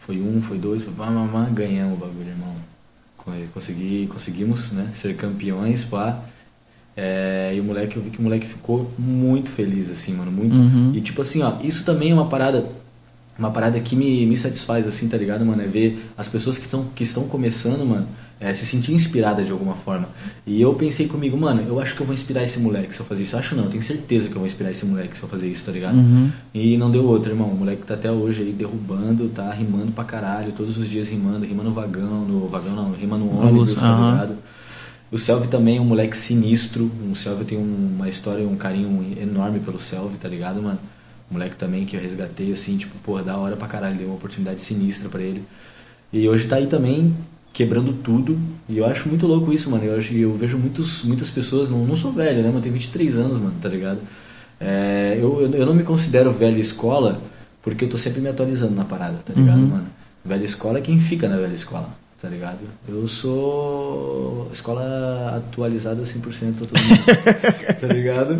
[0.00, 1.08] foi um, foi dois, foi pá,
[1.52, 2.54] ganhamos o bagulho, irmão.
[3.16, 6.22] Co- Consegui, conseguimos, né, ser campeões, pá.
[7.02, 10.54] É, e o moleque, eu vi que o moleque ficou muito feliz, assim, mano, muito.
[10.54, 10.92] Uhum.
[10.94, 12.66] E tipo assim, ó, isso também é uma parada,
[13.38, 15.62] uma parada que me, me satisfaz, assim, tá ligado, mano?
[15.62, 18.06] É ver as pessoas que, tão, que estão começando, mano,
[18.38, 20.10] é, se sentir inspirada de alguma forma.
[20.46, 23.06] E eu pensei comigo, mano, eu acho que eu vou inspirar esse moleque se eu
[23.06, 23.34] fazer isso.
[23.34, 25.48] Eu acho não, eu tenho certeza que eu vou inspirar esse moleque se eu fazer
[25.48, 25.96] isso, tá ligado?
[25.96, 26.30] Uhum.
[26.52, 27.48] E não deu outra, irmão.
[27.48, 31.46] O moleque tá até hoje aí derrubando, tá rimando pra caralho, todos os dias rimando,
[31.46, 34.36] rima no vagão, no vagão não, rima no ônibus, tá ligado?
[35.12, 36.90] O Selvi também é um moleque sinistro.
[37.10, 40.78] O Selvi tem um- uma história, um carinho enorme pelo Selvi, tá ligado, mano?
[41.30, 43.96] Um moleque também que eu resgatei, assim, tipo, porra, da hora pra caralho.
[43.96, 45.42] Deu uma oportunidade sinistra pra ele.
[46.12, 47.14] E hoje tá aí também
[47.52, 48.38] quebrando tudo.
[48.68, 49.84] E eu acho muito louco isso, mano.
[49.84, 52.60] Eu, acho, eu vejo muitos, muitas pessoas, não, não sou velho, né, mano?
[52.60, 53.98] Tenho 23 anos, mano, tá ligado?
[54.60, 57.20] É, eu, eu, eu não me considero velha escola
[57.62, 59.86] porque eu tô sempre me atualizando na parada, tá ligado, mano?
[60.24, 61.88] Velha escola é quem fica na velha escola,
[62.20, 62.58] tá ligado?
[62.88, 67.04] Eu sou escola atualizada 100% a todo mundo,
[67.80, 68.36] tá ligado?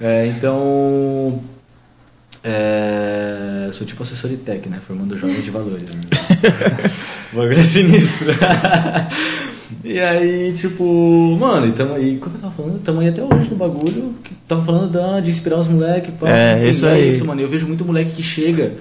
[0.00, 1.42] É, então,
[2.44, 4.80] é, sou tipo assessor de tech, né?
[4.86, 5.92] Formando jovens de valores.
[5.92, 6.02] Né?
[7.32, 8.28] bagulho é sinistro.
[9.84, 12.82] e aí, tipo, mano, e tamo aí, como eu tava falando?
[12.84, 14.14] Tamo aí até hoje no bagulho.
[14.22, 16.14] Que tava falando da, de inspirar os moleques.
[16.22, 17.10] É, isso aí.
[17.10, 17.40] isso, mano.
[17.40, 18.74] Eu vejo muito moleque que chega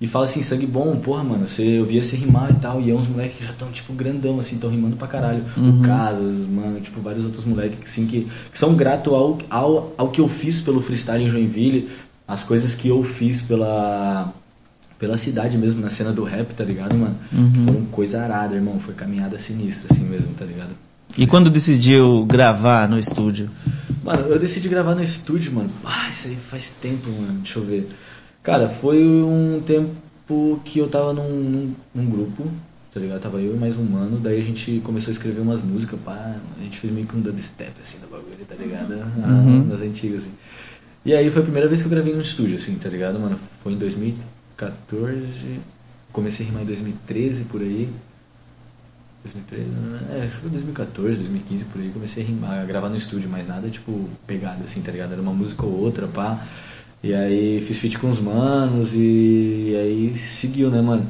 [0.00, 2.90] e fala assim, sangue bom, porra, mano, você, eu via você rimar e tal, e
[2.90, 5.44] é uns moleques que já estão, tipo, grandão, assim, estão rimando pra caralho.
[5.58, 10.08] O Casas, mano, tipo, vários outros moleques, assim, que, que são gratos ao, ao, ao
[10.08, 11.90] que eu fiz pelo freestyle em Joinville,
[12.26, 14.32] as coisas que eu fiz pela
[14.98, 17.16] pela cidade mesmo, na cena do rap, tá ligado, mano?
[17.64, 20.72] Foram coisa arada, irmão, foi caminhada sinistra, assim mesmo, tá ligado?
[21.16, 23.50] E quando decidiu gravar no estúdio?
[24.04, 25.70] Mano, eu decidi gravar no estúdio, mano.
[25.84, 27.40] Ah, isso aí faz tempo, mano.
[27.42, 27.88] Deixa eu ver.
[28.42, 32.48] Cara, foi um tempo que eu tava num, num, num grupo,
[32.92, 33.20] tá ligado?
[33.20, 36.36] Tava eu e mais um mano, daí a gente começou a escrever umas músicas, pá.
[36.58, 38.94] A gente fez meio que um dubstep, assim, no bagulho, tá ligado?
[39.22, 40.32] Ah, nas antigas, assim.
[41.04, 43.38] E aí foi a primeira vez que eu gravei no estúdio, assim, tá ligado, mano?
[43.62, 45.60] Foi em 2014.
[46.12, 47.88] Comecei a rimar em 2013 por aí.
[49.24, 49.70] 2013,
[50.12, 53.28] é, acho que foi 2014, 2015 por aí, comecei a rimar, a gravar no estúdio,
[53.28, 55.12] mas nada tipo pegada assim, tá ligado?
[55.12, 56.46] Era uma música ou outra, pá.
[57.02, 61.06] E aí fiz feat com os manos e, aí seguiu, né, mano?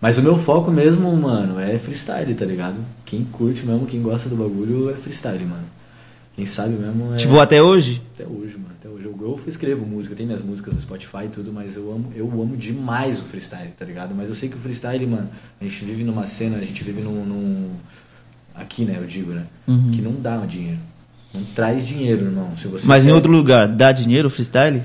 [0.00, 2.76] Mas o meu foco mesmo, mano, é freestyle, tá ligado?
[3.04, 5.64] Quem curte mesmo, quem gosta do bagulho é freestyle, mano.
[6.34, 7.16] Quem sabe mesmo é.
[7.16, 8.02] Tipo, até hoje?
[8.14, 8.74] Até hoje, mano.
[8.78, 9.04] Até hoje.
[9.06, 12.26] Eu, eu escrevo música, tem minhas músicas no Spotify e tudo, mas eu amo, eu
[12.30, 14.14] amo demais o freestyle, tá ligado?
[14.14, 15.28] Mas eu sei que o freestyle, mano,
[15.60, 17.24] a gente vive numa cena, a gente vive num.
[17.24, 17.70] num-
[18.54, 19.44] aqui, né, eu digo, né?
[19.66, 20.78] Que não dá dinheiro.
[21.34, 22.50] Não traz dinheiro, irmão.
[22.56, 24.82] Se você Mas em quer- outro lugar, dá dinheiro o freestyle?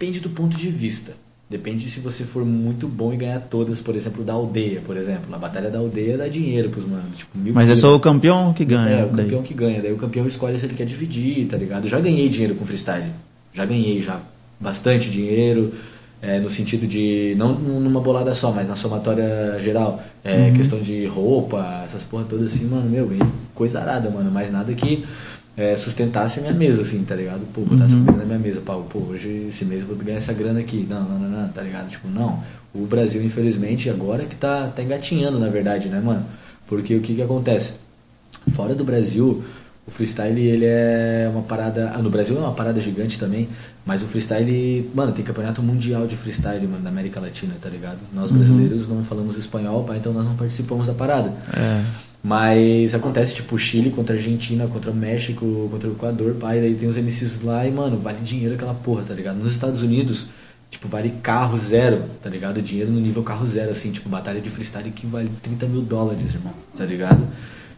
[0.00, 1.12] Depende do ponto de vista.
[1.50, 5.26] Depende se você for muito bom e ganhar todas, por exemplo, da aldeia, por exemplo.
[5.34, 7.18] A batalha da aldeia dá dinheiro pros manos.
[7.18, 9.00] Tipo, mil Mas é só o campeão que ganha.
[9.00, 9.26] É, o daí.
[9.26, 9.82] campeão que ganha.
[9.82, 11.86] Daí o campeão escolhe se ele quer dividir, tá ligado?
[11.86, 13.10] Já ganhei dinheiro com freestyle.
[13.52, 14.22] Já ganhei, já.
[14.58, 15.74] Bastante dinheiro.
[16.22, 17.34] é, no sentido de.
[17.36, 20.02] Não numa bolada só, mas na somatória geral.
[20.24, 23.10] É, Questão de roupa, essas porra todas assim, mano, meu,
[23.54, 24.30] coisa arada, mano.
[24.30, 25.04] Mas nada que
[25.60, 27.46] é, sustentasse a minha mesa, assim, tá ligado?
[27.52, 30.32] Pô, botasse comida na minha mesa, pau, pô, hoje esse mês eu vou ganhar essa
[30.32, 30.86] grana aqui.
[30.88, 31.90] Não, não, não, não, tá ligado?
[31.90, 32.42] Tipo, não.
[32.74, 36.24] O Brasil, infelizmente, agora que tá, tá engatinhando, na verdade, né, mano?
[36.66, 37.74] Porque o que que acontece?
[38.54, 39.44] Fora do Brasil,
[39.86, 41.92] o freestyle ele é uma parada.
[41.94, 43.48] Ah, no Brasil é uma parada gigante também,
[43.84, 47.98] mas o freestyle, mano, tem campeonato mundial de freestyle, mano, na América Latina, tá ligado?
[48.14, 51.32] Nós brasileiros não falamos espanhol, pá, então nós não participamos da parada.
[51.52, 52.09] É.
[52.22, 56.86] Mas acontece tipo Chile contra Argentina, contra o México, contra o Equador, pai, daí tem
[56.86, 59.36] os MCs lá e, mano, vale dinheiro aquela porra, tá ligado?
[59.36, 60.26] Nos Estados Unidos,
[60.70, 62.60] tipo, vale carro zero, tá ligado?
[62.60, 66.34] Dinheiro no nível carro zero, assim, tipo, batalha de freestyle que vale 30 mil dólares,
[66.34, 67.26] irmão, tá ligado?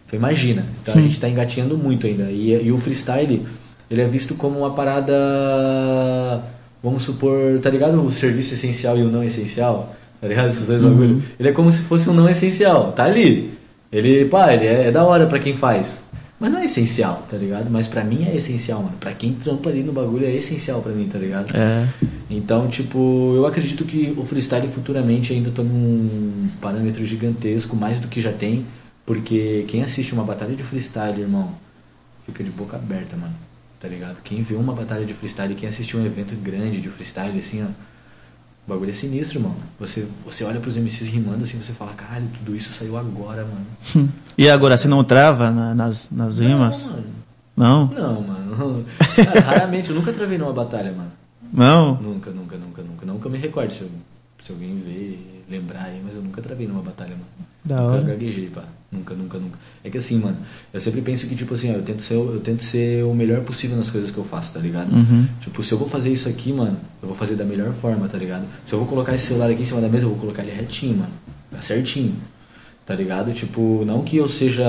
[0.07, 0.67] Então imagina.
[0.83, 2.25] Então a gente tá engatinhando muito ainda.
[2.25, 3.47] E, e o freestyle,
[3.89, 6.43] ele é visto como uma parada,
[6.83, 8.05] vamos supor, tá ligado?
[8.05, 10.49] O serviço essencial e o não essencial, tá ligado?
[10.49, 11.23] Esses dois bagulho.
[11.39, 13.62] Ele é como se fosse um não essencial, tá ali.
[13.93, 16.03] Ele, pá, ele é, é da hora pra quem faz.
[16.41, 17.71] Mas não é essencial, tá ligado?
[17.71, 18.97] Mas pra mim é essencial, mano.
[18.99, 21.57] Pra quem trampa ali no bagulho é essencial pra mim, tá ligado?
[21.57, 21.87] É.
[22.29, 28.09] Então, tipo, eu acredito que o freestyle futuramente ainda tome um parâmetro gigantesco, mais do
[28.09, 28.67] que já tem,
[29.07, 31.53] porque quem assiste uma batalha de freestyle, irmão,
[32.27, 33.35] fica de boca aberta, mano.
[33.79, 34.17] Tá ligado?
[34.25, 37.67] Quem vê uma batalha de freestyle, quem assistiu um evento grande de freestyle, assim, ó,
[38.67, 39.57] o bagulho é sinistro, mano.
[39.81, 44.09] Você, você olha pros MCs rimando assim, você fala, caralho, tudo isso saiu agora, mano.
[44.39, 46.93] E agora, você não trava na- nas, nas rimas?
[47.57, 47.93] Não, mano.
[47.97, 48.15] Não?
[48.15, 48.85] Não, mano.
[49.17, 51.11] Cara, raramente, eu nunca travei numa batalha, mano.
[51.53, 51.95] Não?
[52.01, 53.07] Nunca, nunca, nunca, nunca.
[53.07, 53.91] Nunca me recordo se, eu-
[54.45, 57.25] se alguém ver, lembrar aí, mas eu nunca travei numa batalha, mano.
[57.65, 58.03] Da nunca hora.
[58.03, 58.65] gaguejei, pá.
[58.91, 59.59] Nunca, nunca, nunca.
[59.83, 60.37] É que assim, mano,
[60.73, 63.15] eu sempre penso que, tipo assim, ó, eu tento ser, o- eu tento ser o
[63.15, 64.93] melhor possível nas coisas que eu faço, tá ligado?
[64.93, 65.27] Uhum.
[65.41, 68.19] Tipo, se eu vou fazer isso aqui, mano, eu vou fazer da melhor forma, tá
[68.19, 68.45] ligado?
[68.67, 70.53] Se eu vou colocar esse celular aqui em cima da mesa, eu vou colocar ele
[70.53, 71.13] retinho, mano.
[71.51, 72.15] Tá certinho.
[72.85, 73.33] Tá ligado?
[73.33, 74.65] Tipo, não que eu seja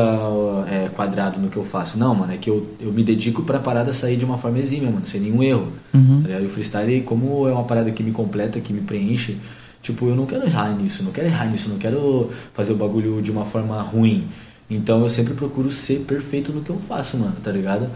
[0.69, 1.97] é, quadrado no que eu faço.
[1.97, 4.89] Não, mano, é que eu, eu me dedico pra parada sair de uma forma exímia,
[4.89, 5.67] mano, sem nenhum erro.
[5.93, 6.21] Uhum.
[6.21, 6.43] Tá ligado?
[6.43, 9.37] E o freestyle, como é uma parada que me completa, que me preenche,
[9.83, 13.21] tipo, eu não quero errar nisso, não quero errar nisso, não quero fazer o bagulho
[13.21, 14.27] de uma forma ruim.
[14.69, 17.89] Então eu sempre procuro ser perfeito no que eu faço, mano, tá ligado?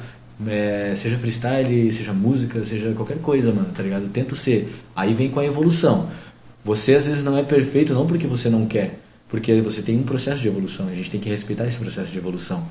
[0.45, 4.03] É, seja freestyle, seja música, seja qualquer coisa, mano, tá ligado?
[4.03, 4.75] Eu tento ser.
[4.95, 6.09] Aí vem com a evolução.
[6.63, 10.03] Você às vezes não é perfeito não porque você não quer, porque você tem um
[10.03, 10.89] processo de evolução.
[10.89, 12.67] A gente tem que respeitar esse processo de evolução.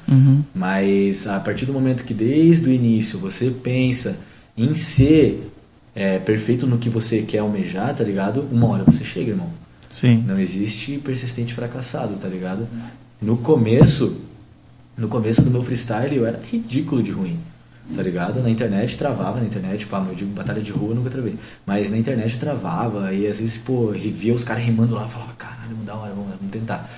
[0.55, 4.19] Mas a partir do momento que desde o início você pensa
[4.57, 5.51] em ser
[5.97, 8.47] é, perfeito no que você quer almejar, tá ligado?
[8.53, 9.49] Uma hora você chega, irmão.
[9.89, 10.23] Sim.
[10.27, 12.69] Não existe persistente fracassado, tá ligado?
[13.21, 14.21] No começo,
[14.95, 17.39] no começo do meu freestyle eu era ridículo de ruim,
[17.95, 18.43] tá ligado?
[18.43, 21.35] Na internet travava, na internet, pá, eu digo batalha de rua eu nunca travei.
[21.65, 25.77] Mas na internet travava, e às vezes, pô, via os caras rimando lá, falava, caralho,
[25.87, 26.91] da hora, vamos, vamos tentar.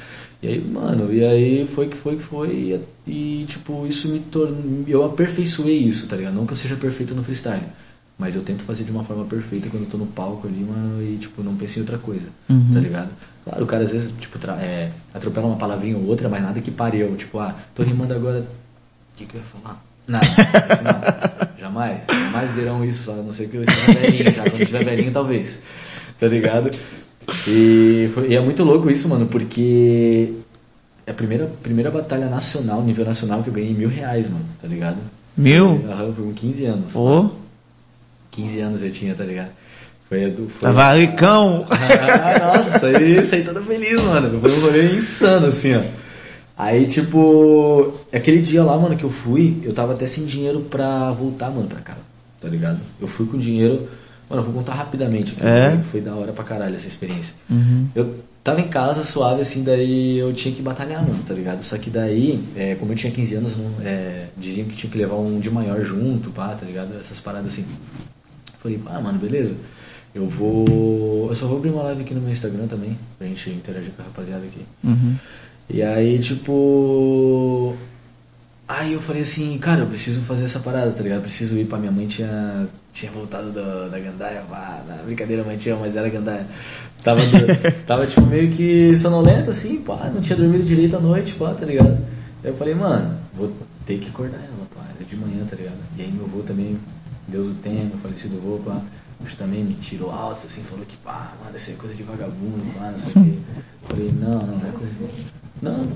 [0.43, 4.19] E aí, mano, e aí foi que foi que foi, e, e, tipo, isso me
[4.19, 4.85] tornou.
[4.89, 6.35] Eu aperfeiçoei isso, tá ligado?
[6.35, 7.63] Não que eu seja perfeito no freestyle.
[8.19, 11.01] Mas eu tento fazer de uma forma perfeita quando eu tô no palco ali, mano,
[11.03, 12.27] e tipo, não penso em outra coisa,
[12.75, 13.11] tá ligado?
[13.45, 16.71] Claro, o cara às vezes, tipo, é, atropela uma palavrinha ou outra, mas nada que
[16.71, 17.15] pare eu.
[17.17, 18.41] Tipo, ah, tô rimando agora.
[18.41, 18.45] O
[19.17, 19.83] que, que eu ia falar?
[20.09, 20.27] Nada.
[20.83, 21.49] Não.
[21.59, 22.01] Jamais.
[22.09, 24.43] Jamais verão isso, só a não ser que eu esteja velhinho já.
[24.43, 25.59] Quando estiver velhinho, talvez.
[26.19, 26.71] Tá ligado?
[27.47, 30.33] E, foi- e é muito louco isso, mano, porque
[31.07, 34.67] é a primeira, primeira batalha nacional, nível nacional, que eu ganhei mil reais, mano, tá
[34.69, 34.97] ligado?
[35.37, 35.85] Mil?
[35.91, 36.95] Aham, foi com 15 anos.
[36.95, 37.31] Ô,
[38.31, 39.51] 15 anos eu tinha, tá ligado?
[40.09, 40.49] Foi do.
[40.49, 41.67] Foi tava ricão.
[41.71, 44.41] ah, nossa, aí saí todo feliz, mano.
[44.41, 45.83] Foi um rolê insano, assim, ó.
[46.57, 51.13] Aí, tipo, aquele dia lá, mano, que eu fui, eu tava até sem dinheiro pra
[51.13, 51.97] voltar, mano, pra cá,
[52.41, 52.81] tá ligado?
[53.01, 53.89] Eu fui com dinheiro,
[54.29, 55.79] mano, eu vou contar rapidamente, É?
[55.93, 57.33] foi, da hora pra caralho essa experiência.
[57.49, 57.87] Uhum.
[57.95, 61.63] Eu tava em casa, suave, assim, daí eu tinha que batalhar, mano, tá ligado?
[61.63, 63.53] Só que daí, é, como eu tinha 15 anos,
[63.85, 66.93] é, diziam que tinha que levar um de maior junto, pá, tá ligado?
[67.01, 67.65] Essas paradas assim.
[68.77, 69.55] Falei, ah, mano, beleza.
[70.15, 71.29] Eu vou.
[71.29, 74.03] Eu só vou abrir uma live aqui no meu Instagram também, pra gente interagir com
[74.03, 74.63] a rapaziada aqui.
[74.83, 75.15] Uhum.
[75.71, 77.77] E aí, tipo.
[78.67, 81.23] Aí eu falei assim, cara, eu preciso fazer essa parada, tá ligado?
[81.23, 85.57] Preciso ir pra minha mãe tinha, tinha voltado da, da Gandaia, pá, na brincadeira, mãe
[85.57, 86.47] tinha, mas era Gandaia.
[87.03, 87.21] Tava,
[87.87, 91.65] tava tipo meio que sonolenta, assim, pá, não tinha dormido direito à noite, pá, tá
[91.65, 91.97] ligado?
[92.45, 93.51] Aí eu falei, mano, vou
[93.87, 95.79] ter que acordar ela, pá, era de manhã, tá ligado?
[95.97, 96.77] E aí meu avô também,
[97.29, 98.81] Deus o tenha, falecido pá,
[99.21, 102.75] mas também me tirou alto, assim, falou que, pá, mano, isso é coisa de vagabundo,
[102.75, 103.39] pá, não sei o quê.
[103.83, 105.27] Falei, não, não, não é coisa de...
[105.61, 105.89] Não,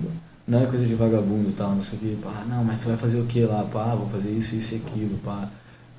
[0.46, 2.88] não é coisa de vagabundo e tal, não sei o que, pá, não, mas tu
[2.88, 5.48] vai fazer o que lá, pá, vou fazer isso, isso e aquilo, pá.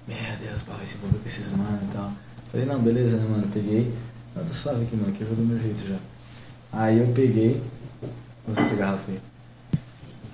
[0.07, 2.11] Meu Deus, pá, vai se envolver com esses mano e tal.
[2.51, 3.91] Falei, não, beleza, né, mano, peguei.
[4.35, 5.97] Não, tá suave aqui, mano, aqui eu vou do meu jeito já.
[6.71, 7.61] Aí eu peguei,
[8.53, 9.19] sei se é garrafa aí.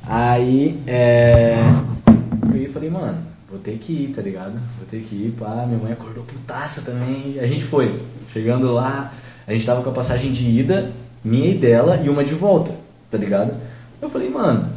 [0.04, 1.60] Aí, é.
[2.42, 4.54] Eu peguei e falei, mano, vou ter que ir, tá ligado?
[4.78, 5.66] Vou ter que ir, pá.
[5.66, 7.40] Minha mãe acordou putaça também.
[7.40, 8.00] A gente foi.
[8.32, 9.14] Chegando lá,
[9.48, 10.92] a gente tava com a passagem de ida,
[11.24, 12.72] minha e dela, e uma de volta,
[13.10, 13.54] tá ligado?
[14.02, 14.70] Eu falei, mano,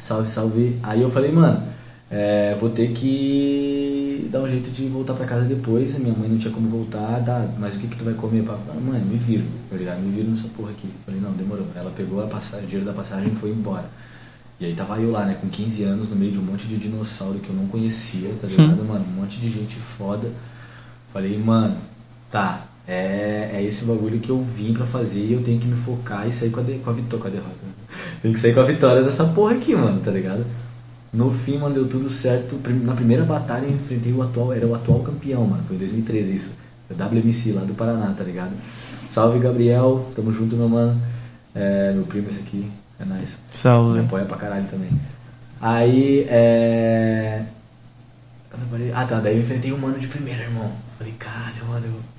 [0.00, 0.78] salve, salve.
[0.82, 1.62] Aí eu falei, mano,
[2.10, 5.94] é, vou ter que dar um jeito de voltar pra casa depois.
[5.94, 8.42] A minha mãe não tinha como voltar, tá, mas o que que tu vai comer?
[8.42, 8.56] Pá?
[8.66, 10.00] Falei, Mãe, me viro, tá ligado?
[10.00, 10.88] Me viro nessa porra aqui.
[11.04, 11.66] Falei, não, demorou.
[11.74, 13.84] Ela pegou a passagem, o dinheiro da passagem e foi embora.
[14.60, 16.76] E aí tava eu lá, né, com 15 anos, no meio de um monte de
[16.76, 19.04] dinossauro que eu não conhecia, tá ligado, mano?
[19.08, 20.32] Um monte de gente foda.
[21.12, 21.76] Falei, mano,
[22.30, 25.76] tá, é, é esse bagulho que eu vim pra fazer e eu tenho que me
[25.82, 27.56] focar e sair com a, de, com a vitória, com a derrota.
[28.20, 30.44] Tem que sair com a vitória dessa porra aqui, mano, tá ligado?
[31.12, 32.58] No fim, mano, deu tudo certo.
[32.82, 35.62] Na primeira batalha eu enfrentei o atual, era o atual campeão, mano.
[35.66, 36.50] Foi em 2013 isso.
[36.90, 38.52] O WMC lá do Paraná, tá ligado?
[39.10, 40.10] Salve, Gabriel.
[40.14, 41.00] Tamo junto, meu mano.
[41.54, 42.70] É, meu primo esse aqui.
[43.00, 43.30] É nóis.
[43.30, 44.00] Me Salve.
[44.00, 44.90] apoia pra caralho também.
[45.60, 47.42] Aí, é.
[48.94, 49.20] Ah, tá.
[49.20, 50.70] Daí eu enfrentei um mano de primeira, irmão.
[50.98, 51.86] Falei, caralho, mano.
[51.86, 52.18] eu-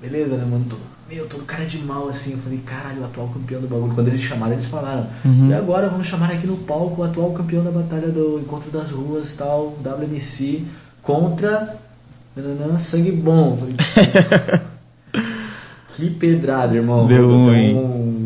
[0.00, 0.64] Beleza, né, mano?
[0.68, 0.76] Tô...
[1.08, 2.32] Meu, todo cara de mal assim.
[2.32, 3.94] Eu falei, caralho, o atual campeão do bagulho.
[3.94, 5.06] Quando eles chamaram, eles falaram.
[5.24, 5.48] Uhum.
[5.50, 8.90] E agora vamos chamar aqui no palco o atual campeão da batalha do Encontro das
[8.90, 10.64] Ruas, tal, WMC,
[11.02, 11.76] contra.
[12.36, 13.56] nananã, sangue bom.
[13.56, 13.74] Falei,
[15.96, 17.06] que pedrada, irmão.
[17.06, 17.68] Deu ruim.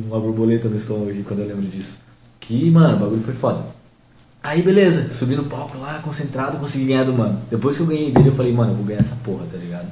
[0.06, 1.98] Uma borboleta no estômago aqui quando eu lembro disso.
[2.40, 3.66] Que, mano, o bagulho foi foda.
[4.42, 7.40] Aí, beleza, subi no palco lá, concentrado, consegui ganhar do mano.
[7.50, 9.88] Depois que eu ganhei dele, eu falei, mano, eu vou ganhar essa porra, tá ligado?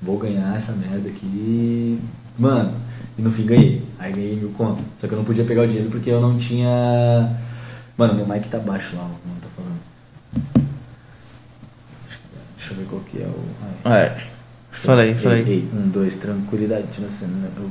[0.00, 2.00] Vou ganhar essa merda aqui.
[2.38, 2.72] Mano,
[3.18, 3.82] e no fim ganhei.
[3.98, 4.82] Aí ganhei mil conto.
[4.98, 7.38] Só que eu não podia pegar o dinheiro porque eu não tinha.
[7.98, 10.70] Mano, meu mic tá baixo lá, não tá falando.
[12.56, 13.44] Deixa eu ver qual que é o.
[13.84, 14.02] Ai.
[14.04, 14.39] É.
[14.82, 15.50] Fala aí, fala Ei, aí.
[15.52, 16.84] ei, um, dois, tranquilidade.
[16.98, 17.08] Né?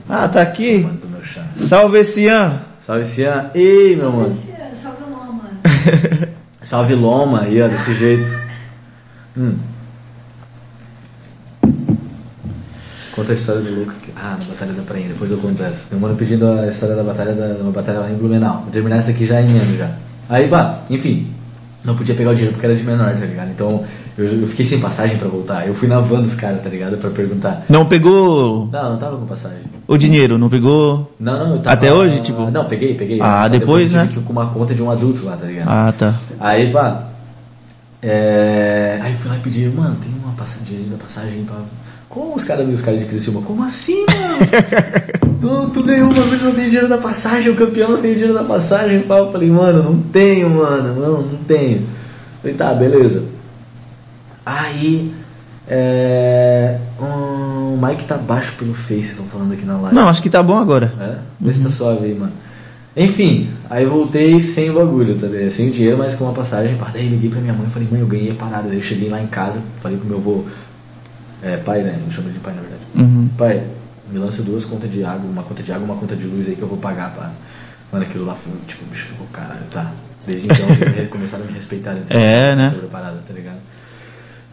[0.08, 0.78] Ah, tá aqui?
[0.78, 1.22] Meu.
[1.56, 2.62] Salve, Cian.
[2.86, 3.50] Salve, Cian.
[3.56, 4.38] Ei, meu mano.
[4.80, 5.44] Salve Loma.
[6.64, 8.30] Salve Loma aí, ó, desse jeito.
[9.36, 9.56] Hum.
[13.12, 13.96] Conta a história do Luca.
[14.16, 15.90] Ah, na Batalha da Prainha, depois eu conto essa.
[15.90, 18.62] Tem um mano pedindo a história da batalha da uma batalha lá em Blumenau.
[18.62, 19.92] Vou terminar essa aqui já emendo já.
[20.30, 21.34] Aí, pá, enfim.
[21.84, 23.50] Não podia pegar o dinheiro porque era de menor, tá ligado?
[23.50, 23.84] Então
[24.20, 25.68] eu, eu fiquei sem passagem pra voltar.
[25.68, 26.98] Eu fui na van dos caras, tá ligado?
[26.98, 27.64] Pra perguntar.
[27.70, 29.60] Não pegou Não, não tava com passagem.
[29.88, 31.12] o dinheiro, não pegou.
[31.20, 31.74] Não, não, eu tava...
[31.74, 32.50] Até hoje, tipo?
[32.52, 33.20] Não, peguei, peguei.
[33.22, 34.10] Ah, depois, eu né?
[34.14, 35.68] com uma conta de um adulto lá, tá ligado?
[35.70, 36.16] Ah, tá.
[36.40, 37.06] Aí, pá.
[38.02, 39.00] É...
[39.02, 41.56] Aí eu fui lá e pedi, mano, tem uma passagem, da passagem pra.
[42.08, 43.42] Como os caras os caras de Criciúma?
[43.42, 44.40] Como assim, mano?
[45.40, 48.34] tu, tu ganhou uma vez não tem dinheiro da passagem, o campeão não tem dinheiro
[48.34, 49.20] da passagem, pá.
[49.20, 51.86] Eu falei, mano, não tenho, mano, não, não tenho.
[52.42, 53.24] Falei, tá, beleza.
[54.50, 55.14] Aí.
[55.68, 56.78] É.
[57.00, 59.96] Um, o Mike tá baixo pelo Face, estão falando aqui na live.
[59.96, 60.92] Não, acho que tá bom agora.
[61.00, 61.18] É?
[61.40, 62.32] Vê se tá suave aí, mano.
[62.98, 65.52] Enfim, aí voltei sem o bagulho, tá ligado?
[65.52, 66.76] Sem o dinheiro, mas com uma passagem.
[66.92, 68.68] Daí liguei pra minha mãe e falei, mãe, eu ganhei a parada.
[68.68, 70.44] Daí eu cheguei lá em casa, falei pro meu avô,
[71.44, 72.00] é, pai, né?
[72.04, 72.82] Eu chamo de pai na verdade.
[72.96, 73.30] Uhum.
[73.38, 73.64] Pai,
[74.12, 76.48] me lança duas contas de água, uma conta de água e uma conta de luz
[76.48, 77.32] aí que eu vou pagar, pá.
[77.92, 79.92] Mano, aquilo lá foi, tipo, o bicho ficou, caralho, tá.
[80.26, 82.04] Desde então eles começaram a me respeitar né?
[82.10, 82.72] É, né?
[82.72, 83.60] sobre a parada, tá ligado?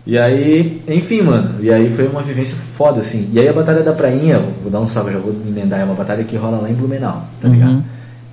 [0.06, 3.28] E aí, enfim, mano, e aí foi uma vivência foda, assim.
[3.32, 5.84] E aí a Batalha da Prainha, vou dar um salve, já vou me emendar, é
[5.84, 7.70] uma batalha que rola lá em Blumenau, tá ligado?
[7.72, 7.82] Uhum.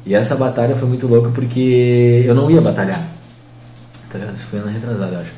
[0.05, 3.01] E essa batalha foi muito louca porque eu não ia batalhar.
[4.11, 4.35] Tá ligado?
[4.35, 5.33] Isso foi ano retrasado, eu acho.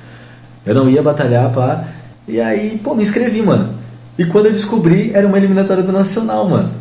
[0.65, 1.85] Eu não ia batalhar, pá.
[2.27, 3.69] E aí, pô, me inscrevi, mano.
[4.17, 6.71] E quando eu descobri, era uma eliminatória do Nacional, mano.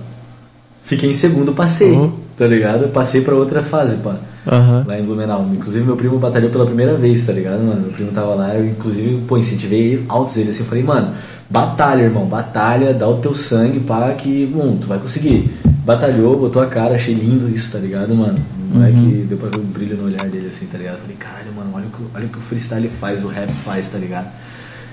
[0.83, 2.13] Fiquei em segundo, passei, Uhum.
[2.37, 2.89] tá ligado?
[2.89, 4.17] Passei pra outra fase, pá.
[4.47, 4.85] Aham.
[4.87, 5.49] Lá em Blumenau.
[5.53, 7.83] Inclusive, meu primo batalhou pela primeira vez, tá ligado, mano?
[7.83, 10.61] Meu primo tava lá, eu, inclusive, pô, incentivei altos ele assim.
[10.61, 11.15] Eu falei, mano,
[11.49, 15.51] batalha, irmão, batalha, dá o teu sangue, pá, que, bom, tu vai conseguir.
[15.85, 18.39] Batalhou, botou a cara, achei lindo isso, tá ligado, mano?
[18.59, 20.95] O moleque deu pra ver um brilho no olhar dele, assim, tá ligado?
[20.95, 23.51] Eu falei, caralho, mano, olha o, que, olha o que o freestyle faz, o rap
[23.65, 24.27] faz, tá ligado?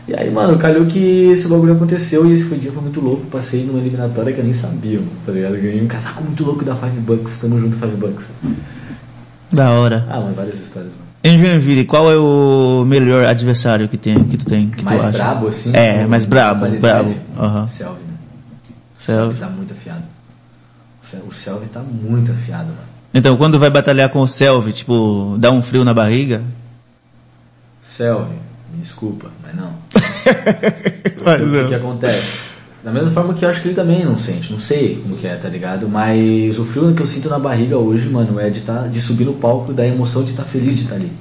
[0.07, 3.25] E aí, mano, calhou que esse bagulho aconteceu e esse foi, dia foi muito louco.
[3.27, 5.53] Passei numa eliminatória que eu nem sabia, mano, tá ligado?
[5.53, 8.25] Ganhei um casaco muito louco da Five Bucks, tamo junto, Five Bucks.
[9.53, 10.05] Da hora.
[10.09, 11.01] Ah, várias histórias, mano.
[11.23, 14.69] Em Joinville, qual é o melhor adversário que, tem, que tu tem?
[14.71, 15.17] Que mais tu acha?
[15.17, 15.71] brabo, assim?
[15.75, 17.13] É, mais brabo, brabo.
[17.37, 17.67] Aham.
[17.67, 18.13] Selvi, né?
[18.97, 19.39] Selvi.
[19.39, 20.01] tá muito afiado.
[21.01, 22.77] O Sel- O Selvi tá muito afiado, mano.
[23.13, 26.41] Então, quando vai batalhar com o Selvi, tipo, dá um frio na barriga?
[27.95, 28.33] Selvi,
[28.73, 29.73] me desculpa, mas não.
[31.25, 32.50] Mas o que, que acontece?
[32.83, 35.27] Da mesma forma que eu acho que ele também não sente, não sei como que
[35.27, 35.87] é, tá ligado?
[35.87, 39.25] Mas o frio que eu sinto na barriga hoje, mano, é de, tá, de subir
[39.25, 41.11] no palco, da emoção de estar feliz de estar ali.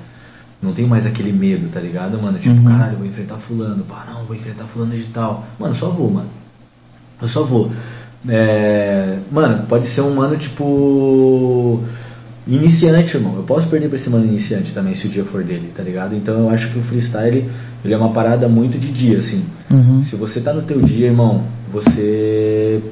[0.63, 2.39] Não tenho mais aquele medo, tá ligado, mano?
[2.39, 2.65] Tipo, Uhum.
[2.65, 5.47] caralho, vou enfrentar fulano, pá, não, vou enfrentar fulano de tal.
[5.59, 6.29] Mano, só vou, mano.
[7.21, 7.71] Eu só vou.
[8.29, 11.83] É, Mano, pode ser um mano tipo.
[12.51, 13.37] Iniciante, irmão.
[13.37, 16.17] Eu posso perder pra esse mano iniciante também, se o dia for dele, tá ligado?
[16.17, 17.49] Então eu acho que o freestyle
[17.85, 19.45] ele é uma parada muito de dia, assim.
[19.71, 20.05] Uhum.
[20.05, 22.83] Se você tá no teu dia, irmão, você.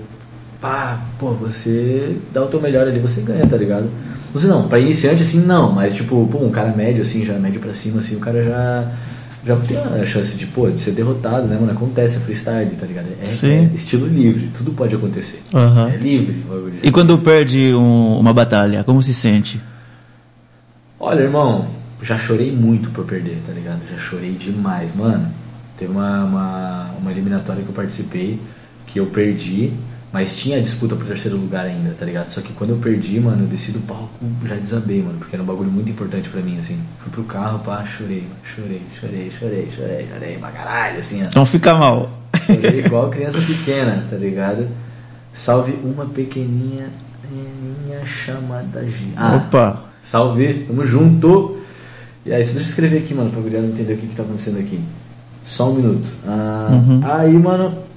[0.60, 3.88] Pá, pô, você dá o teu melhor ali, você ganha, tá ligado?
[4.32, 7.60] Você não, pra iniciante assim não, mas tipo, pô, um cara médio assim, já médio
[7.60, 8.92] pra cima, assim, o cara já.
[9.48, 11.72] Já tem a chance de, pô, de ser derrotado, né, mano?
[11.72, 13.06] Acontece o freestyle, tá ligado?
[13.22, 13.48] É, Sim.
[13.48, 15.40] é estilo livre, tudo pode acontecer.
[15.54, 15.88] Aham.
[15.88, 16.44] É livre.
[16.82, 19.58] E quando perde um- uma batalha, como se sente?
[21.00, 21.66] Olha, irmão,
[22.02, 23.80] já chorei muito por perder, tá ligado?
[23.90, 25.28] Já chorei demais, mano.
[25.78, 28.38] Teve uma, uma, uma eliminatória que eu participei
[28.86, 29.72] que eu perdi,
[30.12, 32.30] mas tinha a disputa pro terceiro lugar ainda, tá ligado?
[32.30, 34.08] Só que quando eu perdi, mano, eu desci do palco,
[34.46, 36.78] já desabei, mano, porque era um bagulho muito importante pra mim, assim.
[37.00, 41.26] Fui pro carro, pá, chorei, mano, chorei, chorei, chorei, chorei, chorei pra caralho, assim, ó.
[41.38, 42.10] Não fica mal.
[42.46, 44.68] Chorei igual criança pequena, tá ligado?
[45.34, 46.88] Salve uma pequeninha
[47.30, 49.04] minha chamada G.
[49.16, 49.82] Ah, Opa.
[50.04, 51.58] Salve, tamo junto.
[52.24, 54.58] E aí, deixa eu escrever aqui, mano, pra gurizada entender o que, que tá acontecendo
[54.58, 54.80] aqui.
[55.44, 56.08] Só um minuto.
[56.26, 57.00] Ah, Uhum.
[57.04, 57.87] Aí, mano.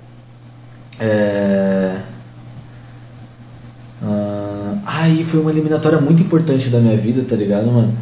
[1.02, 1.98] É.
[4.04, 7.98] Ah, aí foi uma eliminatória muito importante da minha vida, tá ligado, mano?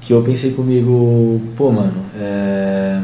[0.00, 3.00] Que eu pensei comigo, pô, mano, é.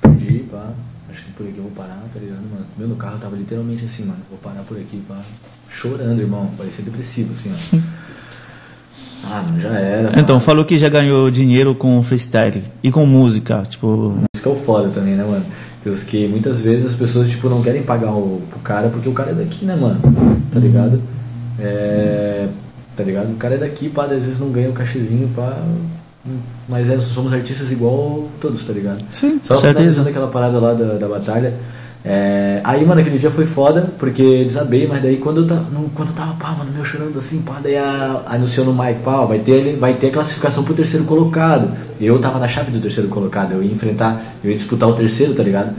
[0.00, 0.70] Perdi, pá.
[1.10, 2.64] Acho que por aqui eu vou parar, tá ligado, mano?
[2.78, 4.20] Meu no carro tava literalmente assim, mano.
[4.30, 5.16] Vou parar por aqui, pá.
[5.68, 6.50] Chorando, irmão.
[6.56, 7.76] Parecia depressivo, assim, ó.
[9.28, 10.20] Ah, mano, já era.
[10.20, 10.44] Então, pá.
[10.44, 14.56] falou que já ganhou dinheiro com freestyle e com música, tipo, Isso que é o
[14.60, 15.44] foda também, né, mano?
[15.86, 19.12] Deus, que muitas vezes as pessoas, tipo, não querem pagar o, o cara porque o
[19.12, 20.00] cara é daqui, né, mano?
[20.52, 21.00] Tá ligado?
[21.60, 22.48] É,
[22.96, 23.30] tá ligado?
[23.30, 25.56] O cara é daqui, pá, às vezes não ganha o cachezinho, pá.
[26.68, 29.00] Mas é, somos artistas igual todos, tá ligado?
[29.12, 30.02] Sim, Só certeza.
[30.02, 31.54] aquela parada lá da, da batalha.
[32.08, 35.90] É, aí, mano, aquele dia foi foda, porque desabei, mas daí quando eu, tava, no-
[35.90, 39.24] quando eu tava, pá, mano, meu chorando assim, pá, daí a, anunciou no Mike, pá,
[39.24, 41.68] vai ter, vai ter classificação pro terceiro colocado.
[42.00, 45.34] Eu tava na chave do terceiro colocado, eu ia enfrentar, eu ia disputar o terceiro,
[45.34, 45.74] tá ligado?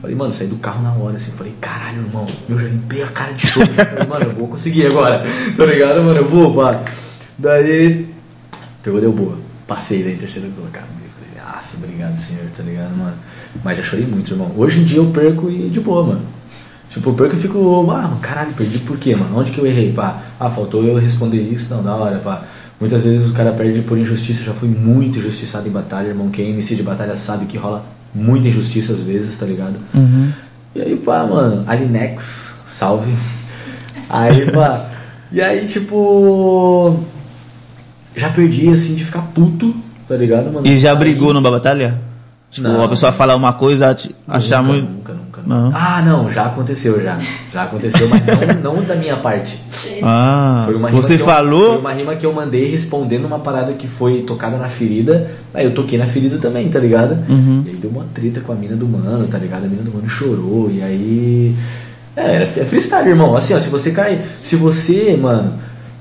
[0.00, 3.08] Falei, mano, saí do carro na hora, assim, falei, caralho, irmão, eu já limpei a
[3.08, 3.66] cara de todo.
[3.66, 5.24] falei, mano, eu vou conseguir agora,
[5.58, 6.82] tá ligado, mano, eu vou, pá.
[7.36, 8.06] Daí,
[8.80, 9.36] pegou, deu boa.
[9.66, 10.86] Passei daí terceiro colocado.
[11.76, 13.14] Obrigado, senhor, tá ligado, mano?
[13.62, 14.50] Mas já chorei muito, irmão.
[14.56, 16.22] Hoje em dia eu perco e de boa, mano.
[16.90, 19.38] Tipo, eu perco e fico, ah, mano, caralho, perdi por quê, mano?
[19.38, 20.22] Onde que eu errei, pá?
[20.38, 22.44] Ah, faltou eu responder isso, não, da hora, pá.
[22.80, 26.28] Muitas vezes os caras perdem por injustiça, eu já fui muito injustiçado em batalha, irmão.
[26.30, 27.84] Quem é MC de batalha sabe que rola
[28.14, 29.76] muita injustiça às vezes, tá ligado?
[30.74, 33.14] E aí, pá, mano, Alinex, salve.
[34.08, 34.90] Aí, pá.
[35.32, 37.00] E aí, tipo.
[38.14, 39.74] Já perdi, assim, de ficar puto,
[40.08, 40.66] tá ligado, mano?
[40.66, 41.98] E já brigou numa batalha?
[42.50, 42.84] Tipo, Não.
[42.84, 43.96] a pessoa falar uma coisa,
[44.28, 44.88] achar nunca, muito.
[44.92, 45.42] Nunca, nunca, nunca.
[45.44, 45.72] Não.
[45.74, 47.18] Ah, não, já aconteceu, já.
[47.52, 48.22] Já aconteceu, mas
[48.62, 49.60] não, não da minha parte.
[50.02, 51.70] Ah, Foi uma rima você que eu- falou.
[51.70, 55.32] foi uma rima que eu mandei respondendo uma parada que foi tocada na ferida.
[55.52, 57.18] Aí eu toquei na ferida também, tá ligado?
[57.28, 57.64] Uhum.
[57.66, 59.64] E aí deu uma treta com a mina do mano, tá ligado?
[59.64, 60.70] A mina do mano chorou.
[60.70, 61.56] E aí.
[62.16, 63.36] É, é freestyle, irmão.
[63.36, 64.20] Assim, ó, se você cai.
[64.40, 65.54] Se você, mano,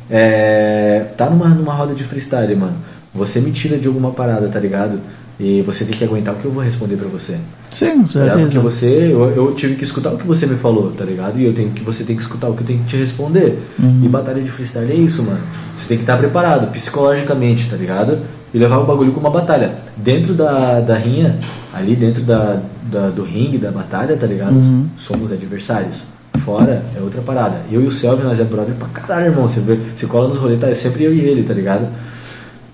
[0.09, 2.75] é, tá numa, numa roda de freestyle, mano,
[3.13, 4.99] você me tira de alguma parada, tá ligado?
[5.39, 7.37] E você tem que aguentar o que eu vou responder pra você.
[7.71, 8.39] Sim, com Tá ligado?
[8.39, 8.59] Porque certeza.
[8.59, 11.39] você, eu, eu tive que escutar o que você me falou, tá ligado?
[11.39, 13.59] E eu tenho que você tem que escutar o que eu tenho que te responder.
[14.03, 15.39] E batalha de freestyle é isso, mano.
[15.75, 18.19] Você tem que estar preparado psicologicamente, tá ligado?
[18.53, 19.71] E levar o bagulho como uma batalha.
[19.97, 21.39] Dentro da, da rinha,
[21.73, 22.61] ali dentro da,
[22.91, 24.53] da- do ringue da batalha, tá ligado?
[24.99, 26.03] Somos adversários.
[26.45, 27.61] Fora é outra parada.
[27.71, 29.47] Eu e o Selvio, nós é brother pra caralho, irmão.
[29.47, 30.67] Você, vê, você cola nos rolês, tá?
[30.69, 31.87] É sempre eu e ele, tá ligado?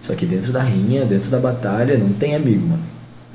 [0.09, 2.81] Só que dentro da rinha, dentro da batalha, não tem amigo, mano.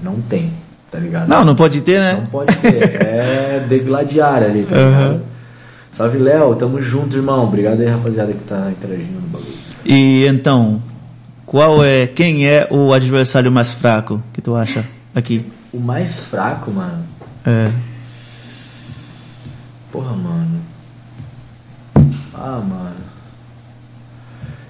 [0.03, 0.53] Não tem,
[0.91, 1.29] tá ligado?
[1.29, 2.15] Não, não pode ter, né?
[2.15, 3.01] Não pode ter.
[3.01, 5.23] É degladiar ali, tá ligado?
[5.97, 6.57] Salve, Léo.
[6.57, 7.45] Tamo junto, irmão.
[7.45, 9.55] Obrigado aí, rapaziada, que tá interagindo no bagulho.
[9.85, 10.83] E então,
[11.47, 15.47] qual é, quem é o adversário mais fraco que tu acha aqui?
[15.73, 17.05] O mais fraco, mano.
[17.47, 17.71] É.
[19.93, 20.61] Porra, mano.
[22.35, 22.97] Ah, mano.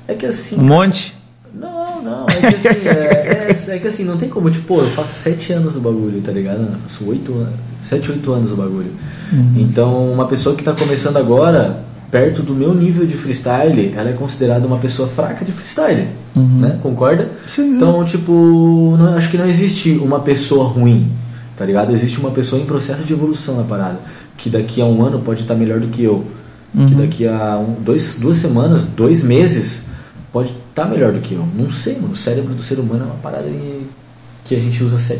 [0.06, 0.60] É que assim.
[0.60, 1.23] Um monte?
[1.58, 4.80] Não, não, é que assim, é, é- é que assim, não tem como, tipo, pô,
[4.80, 6.62] eu faço sete anos do bagulho, tá ligado?
[6.62, 7.54] Eu faço oito anos,
[7.88, 8.90] sete, oito anos do bagulho.
[9.56, 11.78] Então, uma pessoa que tá começando agora,
[12.10, 16.78] perto do meu nível de freestyle, ela é considerada uma pessoa fraca de freestyle, né?
[16.82, 17.28] Concorda?
[17.46, 17.76] Sim, sim.
[17.76, 21.10] Então, tipo, não, acho que não existe uma pessoa ruim,
[21.56, 21.92] tá ligado?
[21.92, 23.98] Existe uma pessoa em processo de evolução na parada,
[24.36, 26.24] que daqui a um ano pode estar melhor do que eu,
[26.88, 29.84] que daqui a um, dois, duas semanas, dois meses,
[30.32, 31.46] pode estar melhor do que eu.
[31.54, 32.12] Não sei, mano.
[32.12, 33.48] O cérebro do ser humano é uma parada
[34.44, 35.18] que a gente usa 7%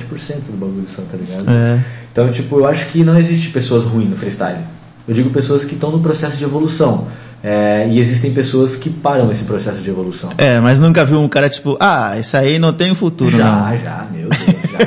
[0.51, 1.49] do bagulho só, tá ligado?
[1.49, 1.83] É.
[2.13, 4.59] Então, tipo, eu acho que não existe pessoas ruins no freestyle.
[5.07, 7.07] Eu digo pessoas que estão no processo de evolução.
[7.43, 10.31] É, e existem pessoas que param esse processo de evolução.
[10.39, 13.79] É, mas nunca viu um cara tipo, ah, isso aí não tem futuro, Já, não.
[13.79, 14.79] já, meu Deus, já.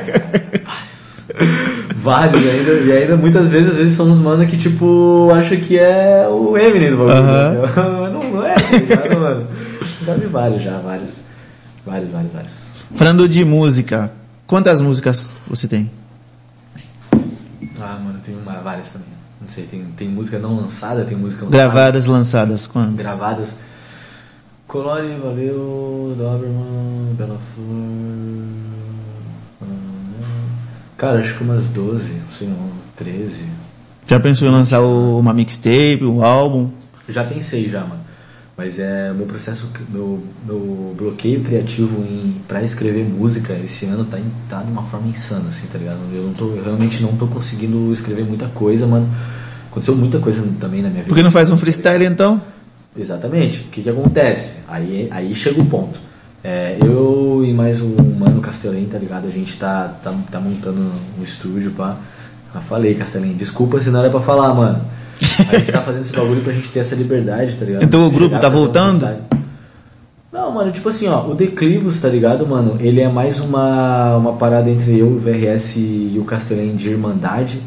[2.02, 2.44] Vários.
[2.44, 5.78] Vários, ainda, e ainda muitas vezes, às vezes são uns mano que, tipo, acha que
[5.78, 7.62] é o Eminem do bagulho.
[7.62, 7.76] Mas
[8.14, 9.48] não, não é, tá ligado, mano?
[10.06, 11.22] Já vi vários, já, vários.
[11.86, 12.54] Vários, vários, vários.
[12.96, 14.12] Falando de música,
[14.46, 15.92] quantas músicas você tem?
[17.80, 19.08] Ah, mano, tem uma, várias também.
[19.42, 21.64] Não sei, tem, tem música não lançada, tem música lançada.
[21.64, 22.96] Gravadas, lançadas, quantas?
[22.96, 23.50] gravadas.
[24.68, 28.78] Colore, valeu, Doberman, Bela Flor.
[30.98, 33.46] Cara, acho que umas 12, não sei não, 13.
[34.08, 36.72] Já pensou em lançar uma mixtape, um álbum?
[37.08, 38.07] Já pensei já, mano.
[38.58, 44.04] Mas é o meu processo, meu, meu bloqueio criativo em, pra escrever música esse ano
[44.04, 46.00] tá, em, tá de uma forma insana, assim, tá ligado?
[46.12, 49.08] Eu, não tô, eu realmente não tô conseguindo escrever muita coisa, mano.
[49.70, 51.08] Aconteceu muita coisa também na minha vida.
[51.08, 52.42] Por que não faz um freestyle então?
[52.98, 53.60] Exatamente.
[53.60, 54.62] O que, que acontece?
[54.68, 56.00] Aí, aí chega o ponto.
[56.44, 59.28] É, eu e mais um mano Castelim, tá ligado?
[59.28, 61.96] A gente tá, tá, tá montando um estúdio, pá.
[62.52, 64.84] Já falei, Castelim, desculpa se não era pra falar, mano.
[65.52, 67.84] A gente tá fazendo esse bagulho pra gente ter essa liberdade, tá ligado?
[67.84, 69.08] Então o grupo tá voltando?
[70.32, 72.78] Não, mano, tipo assim, ó, o Declivos, tá ligado, mano?
[72.80, 77.60] Ele é mais uma, uma parada entre eu, o VRS e o Castellém de irmandade,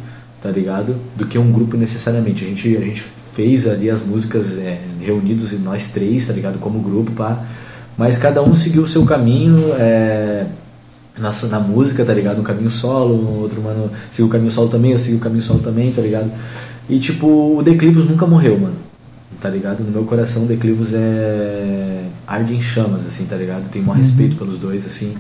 [0.42, 0.96] tá ligado?
[1.16, 2.44] Do que um grupo necessariamente.
[2.44, 6.58] A gente, a gente fez ali as músicas é, reunidos, nós três, tá ligado?
[6.58, 7.42] Como grupo, pá.
[7.96, 10.46] Mas cada um seguiu o seu caminho, é,
[11.18, 12.40] na, na música, tá ligado?
[12.40, 15.60] Um caminho solo, outro mano seguiu o caminho solo também, eu segui o caminho solo
[15.60, 16.30] também, tá ligado?
[16.90, 18.74] E tipo, o Declivos nunca morreu, mano.
[19.40, 19.80] Tá ligado?
[19.82, 22.04] No meu coração, o Declivos é.
[22.26, 23.70] arde em chamas, assim, tá ligado?
[23.70, 25.14] Tenho um respeito pelos dois, assim.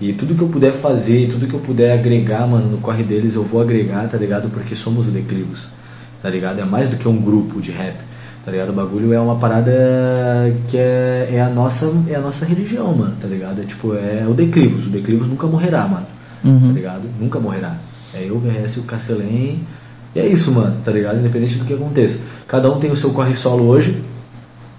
[0.00, 3.34] E tudo que eu puder fazer, tudo que eu puder agregar, mano, no corre deles,
[3.34, 4.48] eu vou agregar, tá ligado?
[4.50, 5.68] Porque somos o Declivos,
[6.22, 6.58] tá ligado?
[6.58, 7.96] É mais do que um grupo de rap,
[8.44, 8.70] tá ligado?
[8.70, 9.70] O bagulho é uma parada
[10.68, 13.60] que é, é, a, nossa, é a nossa religião, mano, tá ligado?
[13.60, 14.86] É tipo, é o Declivos.
[14.86, 16.06] O Declivos nunca morrerá, mano,
[16.42, 16.68] Uhum.
[16.68, 17.02] tá ligado?
[17.20, 17.76] Nunca morrerá.
[18.14, 19.60] É eu, o VRS e o Castelém.
[20.14, 21.18] E é isso, mano, tá ligado?
[21.18, 22.18] Independente do que aconteça.
[22.48, 24.02] Cada um tem o seu corre solo hoje,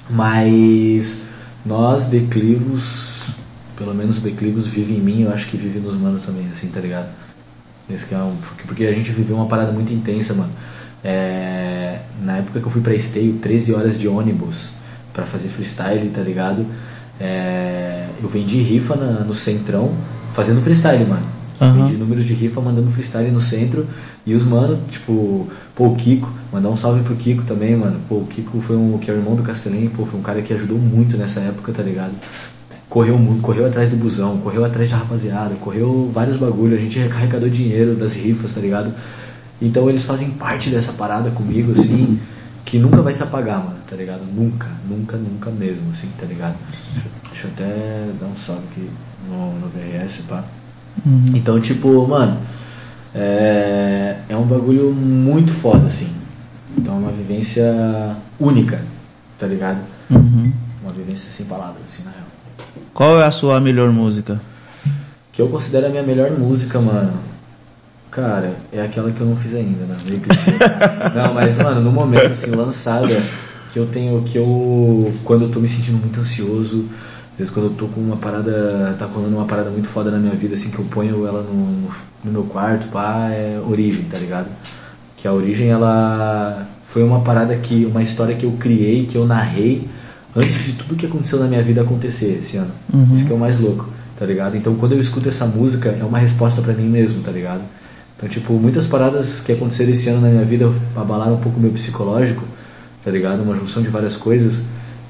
[0.10, 1.24] mas
[1.66, 3.22] nós, declivos,
[3.78, 6.80] pelo menos declivos vive em mim, eu acho que vive nos manos também, assim, tá
[6.80, 7.08] ligado?
[7.90, 8.36] Esse que é um,
[8.68, 10.52] porque- a gente viveu uma parada muito intensa, mano.
[11.04, 14.70] É, na época que eu fui pra Esteio, 13 horas de ônibus
[15.14, 16.66] pra fazer freestyle, tá ligado?
[17.20, 19.94] É, eu vendi rifa na- no centrão
[20.34, 21.22] fazendo freestyle, mano.
[21.70, 23.86] Vendi números de rifa mandando freestyle no centro.
[24.26, 28.00] E os mano, tipo, pô, o Kiko, mandar um salve pro Kiko também, mano.
[28.10, 30.42] Pô, o Kiko foi um, que é o irmão do Castelinho, pô, foi um cara
[30.42, 32.14] que ajudou muito nessa época, tá ligado?
[32.90, 37.00] Correu muito, correu atrás do busão, correu atrás da rapaziada, correu vários bagulho, a gente
[37.00, 38.94] arrecadou dinheiro das rifas, tá ligado?
[39.62, 42.20] Então eles fazem parte dessa parada comigo, assim,
[42.66, 44.22] que nunca vai se apagar, mano, tá ligado?
[44.26, 46.56] Nunca, nunca, nunca mesmo, assim, tá ligado?
[46.94, 48.90] Deixa, deixa eu até dar um salve aqui
[49.30, 50.44] no, no VRS, pá.
[51.06, 51.32] Uhum.
[51.36, 52.38] Então, tipo, mano,
[53.14, 56.10] é, é um bagulho muito foda, assim.
[56.78, 58.82] Então é uma vivência única,
[59.38, 59.80] tá ligado?
[60.10, 60.52] Uhum.
[60.84, 62.26] Uma vivência sem palavras, assim, na real.
[62.94, 64.40] Qual é a sua melhor música?
[65.32, 67.14] Que eu considero a minha melhor música, mano.
[68.10, 69.96] Cara, é aquela que eu não fiz ainda, né?
[71.16, 73.24] Não, mas, mano, no momento, assim, lançada,
[73.72, 76.90] que eu tenho, que eu, quando eu tô me sentindo muito ansioso,
[77.34, 80.18] às vezes quando eu tô com uma parada, tá rolando uma parada muito foda na
[80.18, 81.90] minha vida, assim, que eu ponho ela no,
[82.24, 84.48] no meu quarto, pá, é Origem, tá ligado?
[85.18, 89.26] Que a Origem, ela foi uma parada que, uma história que eu criei, que eu
[89.26, 89.88] narrei,
[90.36, 92.72] antes de tudo que aconteceu na minha vida acontecer esse ano.
[92.94, 93.14] Uhum.
[93.14, 93.88] Isso que é o mais louco,
[94.20, 94.58] tá ligado?
[94.58, 97.62] Então quando eu escuto essa música, é uma resposta pra mim mesmo, tá ligado?
[98.22, 101.62] Então, tipo, muitas paradas que aconteceram esse ano na minha vida abalaram um pouco o
[101.62, 102.44] meu psicológico,
[103.04, 103.42] tá ligado?
[103.42, 104.62] Uma junção de várias coisas.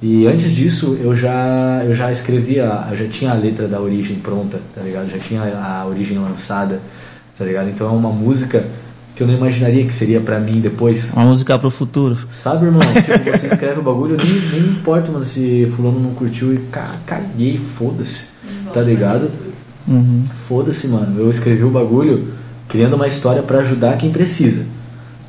[0.01, 4.15] E antes disso, eu já, eu já escrevia, eu já tinha a letra da origem
[4.17, 5.09] pronta, tá ligado?
[5.11, 6.79] Já tinha a origem lançada,
[7.37, 7.69] tá ligado?
[7.69, 8.65] Então é uma música
[9.15, 11.11] que eu não imaginaria que seria pra mim depois.
[11.13, 12.17] Uma música pro futuro.
[12.31, 12.81] Sabe, irmão?
[12.93, 14.27] Tipo, você escreve o bagulho, nem,
[14.59, 18.21] nem importa, mano, se fulano não curtiu e ca- caguei, foda-se,
[18.73, 19.29] tá ligado?
[19.87, 20.23] Uhum.
[20.47, 21.19] Foda-se, mano.
[21.19, 22.27] Eu escrevi o bagulho
[22.67, 24.65] criando uma história pra ajudar quem precisa.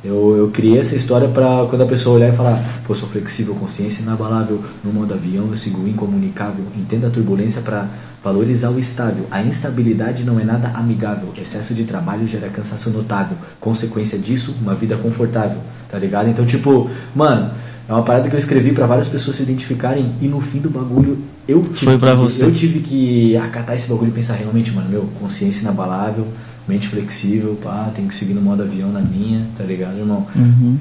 [0.03, 3.55] Eu, eu criei essa história pra quando a pessoa olhar e falar, pô, sou flexível,
[3.55, 7.87] consciência inabalável, no modo avião eu sigo incomunicável, entenda a turbulência pra
[8.21, 9.25] valorizar o estável.
[9.31, 14.75] A instabilidade não é nada amigável, excesso de trabalho gera cansaço notável, consequência disso, uma
[14.75, 15.57] vida confortável,
[15.89, 16.27] tá ligado?
[16.29, 17.51] Então, tipo, mano,
[17.87, 20.69] é uma parada que eu escrevi pra várias pessoas se identificarem e no fim do
[20.69, 22.45] bagulho eu tive, Foi pra que, você.
[22.45, 26.25] eu tive que acatar esse bagulho e pensar realmente, mano, meu, consciência inabalável,
[26.67, 30.25] mente flexível, pá, tem que seguir no modo avião na minha, tá ligado, irmão?
[30.35, 30.77] Uhum.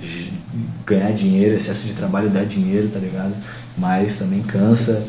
[0.86, 3.32] Ganhar dinheiro, excesso de trabalho dá dinheiro, tá ligado?
[3.76, 5.02] Mas também cansa.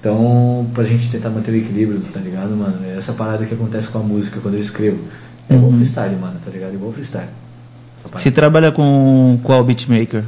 [0.00, 2.76] Então, pra gente tentar manter o equilíbrio, tá ligado, mano?
[2.86, 4.98] É essa parada que acontece com a música quando eu escrevo.
[5.48, 5.76] É igual Uhum.
[5.78, 6.74] freestyle, mano, tá ligado?
[6.74, 7.28] Igual freestyle.
[8.14, 10.24] Você trabalha com qual beatmaker?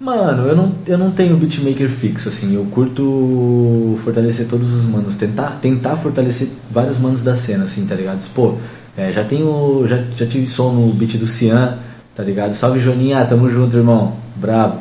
[0.00, 2.54] Mano, eu não, eu não tenho beatmaker fixo, assim.
[2.54, 5.14] Eu curto fortalecer todos os manos.
[5.16, 8.20] Tentar, tentar fortalecer vários manos da cena, assim, tá ligado?
[8.34, 8.56] Pô,
[8.96, 9.86] é, já tenho.
[9.86, 11.78] Já, já tive som no beat do Cian,
[12.14, 12.54] tá ligado?
[12.54, 14.16] Salve Joninha, tamo junto, irmão.
[14.36, 14.80] Bravo.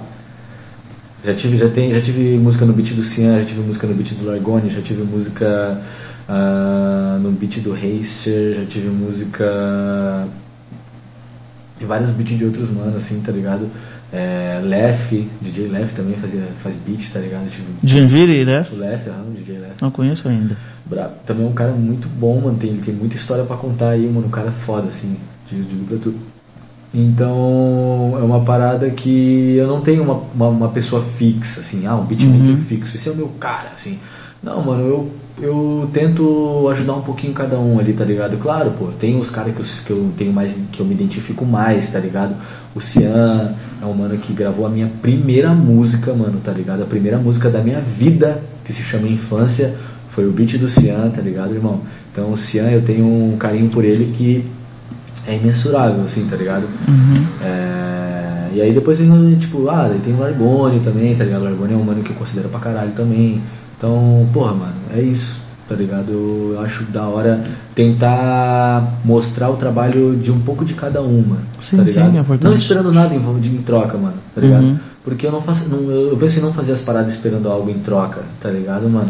[1.23, 3.93] Já tive, já, tem, já tive música no beat do Cian, já tive música no
[3.93, 5.79] beat do Largoni, já tive música
[6.27, 10.27] ah, no beat do Racer, já tive música
[11.81, 13.67] e vários beats de outros manos, assim, tá ligado?
[14.13, 17.49] É, Lef, DJ Lef também fazia, faz beat, tá ligado?
[17.49, 18.65] Tipo, Janviri, né?
[18.71, 19.73] o Lef, aham, o DJ Lef.
[19.81, 20.57] Não conheço ainda.
[21.25, 22.57] Também é um cara muito bom, mano.
[22.57, 24.27] Tem, ele tem muita história pra contar aí, mano.
[24.27, 25.15] Um cara foda, assim.
[25.49, 26.13] Digo, digo pra tu.
[26.93, 31.85] Então, é uma parada que eu não tenho uma, uma, uma pessoa fixa, assim.
[31.87, 32.57] Ah, um beatmaker Uhum.
[32.65, 32.95] fixo.
[32.97, 33.97] Esse é o meu cara, assim.
[34.43, 38.37] Não, mano, eu, eu tento ajudar um pouquinho cada um ali, tá ligado?
[38.37, 41.45] Claro, pô, tem os caras que eu, que eu tenho mais, que eu me identifico
[41.45, 42.35] mais, tá ligado?
[42.75, 46.83] O Cian é um mano que gravou a minha primeira música, mano, tá ligado?
[46.83, 49.75] A primeira música da minha vida, que se chama Infância,
[50.09, 51.81] foi o beat do Cian, tá ligado, irmão?
[52.11, 54.45] Então o Cian, eu tenho um carinho por ele que
[55.27, 56.63] é imensurável, assim, tá ligado?
[56.87, 57.25] Uhum.
[57.43, 58.97] É, E aí depois
[59.39, 61.41] tipo, ah, daí tem o Largone também, tá ligado?
[61.41, 63.41] O Largone é um mano que eu considero pra caralho também.
[63.77, 65.40] Então, porra, mano, é isso,
[65.71, 66.11] tá ligado?
[66.53, 67.41] Eu acho da hora
[67.73, 71.41] tentar mostrar o trabalho de um pouco de cada um, mano.
[71.61, 72.17] Sim, tá sim, ligado?
[72.17, 72.51] é importante.
[72.51, 74.63] Não esperando nada em, de, em troca, mano, tá ligado?
[74.63, 74.79] Uhum.
[75.03, 75.69] Porque eu não faço.
[75.69, 79.09] não- eu penso em não fazer as paradas esperando algo em troca, tá ligado, mano?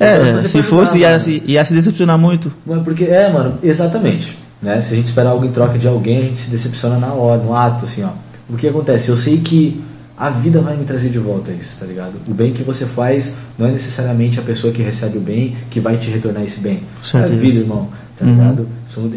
[0.00, 2.50] É, se fosse, ajudar, ia, se, ia se decepcionar muito.
[2.66, 4.36] Mas porque, é, mano, exatamente.
[4.60, 4.80] Né?
[4.82, 7.40] Se a gente esperar algo em troca de alguém, a gente se decepciona na hora,
[7.42, 8.08] no ato, assim, ó.
[8.48, 9.10] O que acontece?
[9.10, 9.80] Eu sei que
[10.20, 12.12] a vida vai me trazer de volta isso, tá ligado?
[12.28, 15.80] O bem que você faz não é necessariamente a pessoa que recebe o bem que
[15.80, 16.82] vai te retornar esse bem.
[17.14, 18.32] É a vida, irmão, tá Uhum.
[18.32, 18.68] ligado?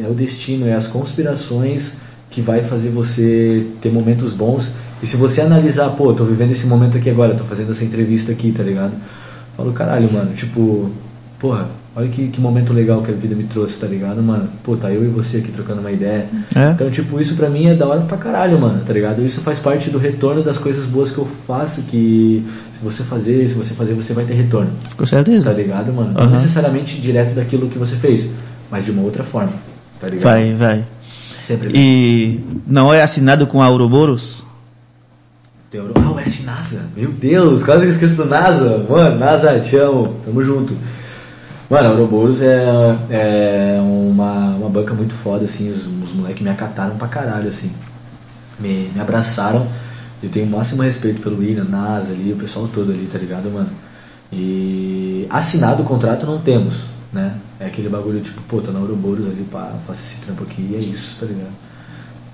[0.01, 1.95] É o destino, é as conspirações
[2.31, 4.73] que vai fazer você ter momentos bons.
[5.01, 8.31] E se você analisar, pô, tô vivendo esse momento aqui agora, tô fazendo essa entrevista
[8.31, 8.93] aqui, tá ligado?
[9.57, 10.89] Falo, caralho, mano, tipo,
[11.37, 14.49] porra, olha que, que momento legal que a vida me trouxe, tá ligado, mano?
[14.63, 16.27] Pô, tá eu e você aqui trocando uma ideia.
[16.55, 16.71] É.
[16.71, 19.23] Então, tipo, isso pra mim é da hora pra caralho, mano, tá ligado?
[19.25, 22.45] Isso faz parte do retorno das coisas boas que eu faço, que
[22.77, 25.51] se você fazer, se você fazer, você vai ter retorno, Com certeza.
[25.51, 26.13] tá ligado, mano?
[26.13, 26.31] Não Aham.
[26.31, 28.29] necessariamente direto daquilo que você fez,
[28.71, 29.53] mas de uma outra forma,
[29.99, 30.23] tá ligado?
[30.23, 30.85] Vai, vai.
[31.41, 31.81] Sempre bem.
[31.81, 34.45] E não é assinado com a Ouroboros?
[35.95, 36.81] Ah, o S NASA.
[36.95, 38.85] Meu Deus, quase que eu esqueço do NASA.
[38.87, 40.15] Mano, NASA, te amo.
[40.23, 40.77] Tamo junto.
[41.73, 42.63] Mano, a Ouroboros é,
[43.09, 45.71] é uma, uma banca muito foda, assim.
[45.71, 47.71] Os, os moleques me acataram pra caralho, assim.
[48.59, 49.67] Me, me abraçaram.
[50.21, 53.49] Eu tenho o máximo respeito pelo William, NASA ali, o pessoal todo ali, tá ligado,
[53.49, 53.69] mano?
[54.31, 57.33] E assinado o contrato não temos, né?
[57.59, 60.75] É aquele bagulho tipo, pô, tô na Ouroboros ali, pá, faço esse trampo aqui e
[60.75, 61.53] é isso, tá ligado?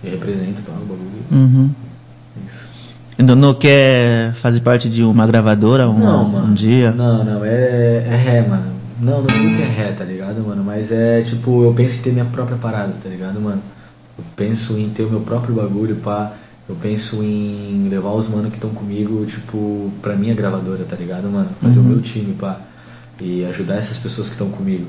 [0.04, 1.24] E represento, pá, o bagulho.
[1.32, 1.70] Uhum.
[2.46, 2.70] Isso.
[3.18, 6.48] Então não quer fazer parte de uma gravadora um, Não, mano.
[6.48, 6.92] um dia?
[6.92, 8.78] Não, não, é, é ré, mano.
[9.00, 10.64] Não, não digo que é ré, tá ligado, mano?
[10.64, 13.62] Mas é tipo, eu penso em ter minha própria parada, tá ligado, mano?
[14.18, 16.34] Eu penso em ter o meu próprio bagulho, pá.
[16.68, 21.28] Eu penso em levar os mano que estão comigo, tipo, pra minha gravadora, tá ligado,
[21.30, 21.50] mano?
[21.62, 22.60] Fazer o meu time, pá.
[23.20, 24.86] E ajudar essas pessoas que estão comigo,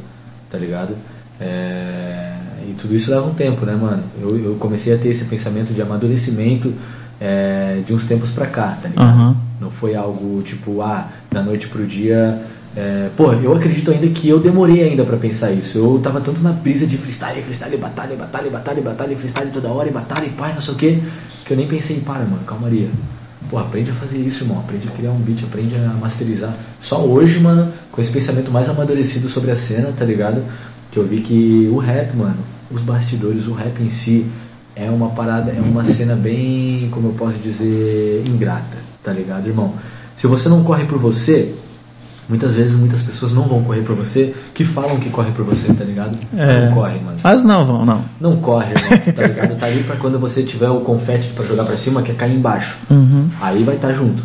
[0.51, 0.95] tá ligado?
[1.41, 2.35] É,
[2.69, 4.03] E tudo isso leva um tempo, né, mano?
[4.21, 6.73] Eu, eu comecei a ter esse pensamento de amadurecimento
[7.21, 9.07] é, de uns tempos pra cá, tá ligado?
[9.07, 9.37] Aham.
[9.61, 12.41] Não foi algo tipo, ah, da noite pro dia.
[12.77, 15.79] É, pô, eu acredito ainda que eu demorei ainda pra pensar isso.
[15.79, 19.89] Eu tava tanto na brisa de freestyle, freestyle, batalha, batalha, batalha, batalha, freestyle toda hora,
[19.89, 21.03] e batalha, e pai, não sei o que,
[21.45, 22.89] que eu nem pensei para, mano, calmaria.
[23.49, 24.61] Pô, aprende a fazer isso, irmão.
[24.61, 26.55] Aprende a criar um beat, aprende a masterizar.
[26.81, 30.45] Só hoje, mano, com esse pensamento mais amadurecido sobre a cena, tá ligado?
[30.93, 32.39] Que eu vi que o rap, mano,
[32.71, 34.27] os bastidores, o rap em si,
[34.77, 39.75] é uma parada, é uma cena bem, como eu posso dizer, ingrata, tá ligado, irmão?
[40.17, 41.55] Se você não corre por você,
[42.31, 45.75] muitas vezes muitas pessoas não vão correr por você, que falam que corre por você,
[45.75, 46.17] tá ligado?
[46.37, 46.67] É.
[46.67, 47.19] Não corre, mano.
[47.23, 48.05] Mas não vão, não.
[48.21, 49.59] Não corre, irmão, tá ligado?
[49.59, 52.37] Tá ali pra quando você tiver o confete pra jogar pra cima, que é cair
[52.37, 52.77] embaixo.
[52.89, 53.29] Uhum.
[53.41, 54.23] Aí vai estar junto,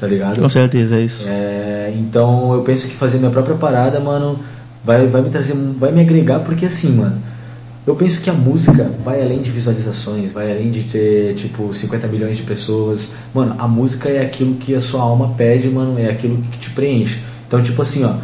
[0.00, 0.40] tá ligado?
[0.40, 1.26] Com certeza, é isso.
[1.28, 4.38] É, então eu penso que fazer minha própria parada, mano,
[4.84, 7.20] vai, vai me trazer, vai me agregar, porque assim, mano,
[7.88, 12.06] eu penso que a música vai além de visualizações, vai além de ter, tipo, 50
[12.06, 13.08] milhões de pessoas.
[13.34, 16.70] Mano, a música é aquilo que a sua alma pede, mano, é aquilo que te
[16.70, 17.18] preenche.
[17.48, 18.14] Então, tipo assim, ó,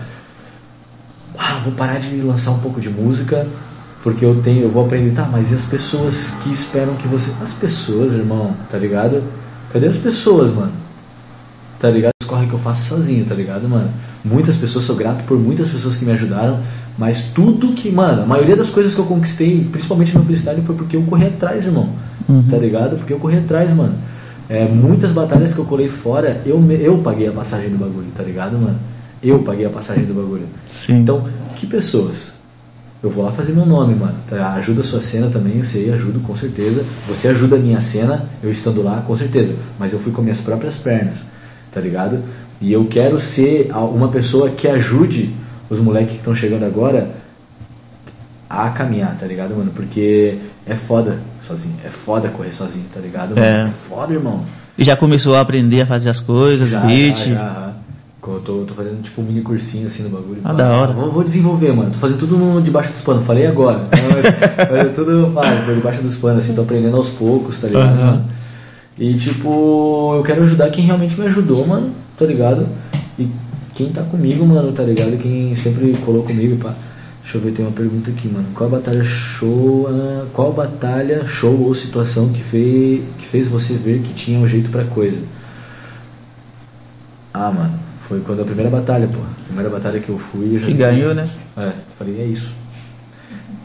[1.37, 3.47] ah, vou parar de lançar um pouco de música,
[4.03, 7.33] porque eu tenho, eu vou aprender, tá, mas e as pessoas que esperam que você.
[7.43, 9.23] As pessoas, irmão, tá ligado?
[9.73, 10.73] Cadê as pessoas, mano?
[11.81, 12.13] Tá ligado?
[12.27, 13.89] Corre que eu faço sozinho, tá ligado, mano?
[14.23, 16.61] Muitas pessoas, sou grato por muitas pessoas que me ajudaram,
[16.99, 20.77] mas tudo que, mano, a maioria das coisas que eu conquistei, principalmente no freestyle, foi
[20.77, 21.89] porque eu corri atrás, irmão.
[22.51, 22.97] Tá ligado?
[22.99, 23.95] Porque eu corri atrás, mano.
[24.49, 28.23] É, muitas batalhas que eu colei fora, eu, eu paguei a passagem do bagulho, tá
[28.23, 28.79] ligado, mano?
[29.25, 30.47] Eu paguei a passagem do bagulho.
[30.71, 31.01] Sim.
[31.01, 32.33] Então, que pessoas?
[33.03, 34.15] Eu vou lá fazer meu nome, mano.
[34.29, 34.53] Tá?
[34.55, 36.85] Ajuda a sua cena também, eu sei, ajudo com certeza.
[37.09, 39.55] Você ajuda a minha cena, eu estando lá, com certeza.
[39.79, 41.19] Mas eu fui com minhas próprias pernas,
[41.73, 42.23] tá ligado?
[42.61, 45.35] E eu quero ser uma pessoa que ajude
[45.69, 47.11] os moleques que estão chegando agora
[48.49, 49.71] a caminhar, tá ligado, mano?
[49.75, 53.35] Porque é foda sozinho, é foda correr sozinho, tá ligado?
[53.35, 53.47] Mano?
[53.47, 53.71] É.
[53.89, 54.45] foda, irmão.
[54.79, 57.17] E já começou a aprender a fazer as coisas, Já, beat.
[57.17, 57.74] já, já.
[58.27, 60.41] Eu tô, tô fazendo tipo um mini cursinho assim no bagulho.
[60.45, 60.93] Ah, da hora.
[60.93, 61.91] Vou, vou desenvolver, mano.
[61.91, 63.27] Tô fazendo tudo no, debaixo dos panos.
[63.27, 63.87] Falei agora.
[63.87, 67.97] Então, Fazendo tudo pá, debaixo dos panos, assim, tô aprendendo aos poucos, tá ligado?
[67.97, 68.25] Mano?
[68.97, 72.67] E tipo, eu quero ajudar quem realmente me ajudou, mano, tá ligado?
[73.19, 73.29] E
[73.75, 75.19] quem tá comigo, mano, tá ligado?
[75.19, 76.75] Quem sempre colou comigo, pá.
[77.23, 78.47] Deixa eu ver, tem uma pergunta aqui, mano.
[78.55, 84.01] Qual batalha show, ah, qual batalha, show ou situação que fez, que fez você ver
[84.03, 85.19] que tinha um jeito pra coisa?
[87.33, 87.73] Ah, mano,
[88.09, 89.19] foi quando a primeira batalha, pô.
[89.21, 91.25] A primeira batalha que eu fui, eu Que ganhou, né?
[91.57, 92.49] é, falei, é isso.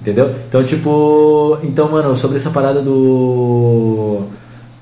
[0.02, 0.34] Entendeu?
[0.48, 1.58] Então, tipo.
[1.64, 4.24] Então, mano, sobre essa parada do.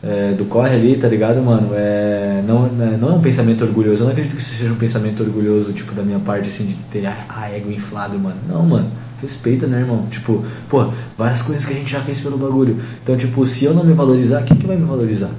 [0.04, 1.70] é, do corre ali, tá ligado, mano?
[1.74, 4.02] É, não, é, não é um pensamento orgulhoso.
[4.04, 6.74] Eu não acredito que isso seja um pensamento orgulhoso, tipo, da minha parte, assim, de
[6.92, 8.38] ter a, a ego inflado, mano.
[8.48, 8.92] Não, mano.
[9.20, 10.06] Respeita, né, irmão?
[10.12, 12.80] Tipo, pô, várias coisas que a gente já fez pelo bagulho.
[13.04, 15.32] Então, tipo, se eu não me valorizar, quem que vai me valorizar?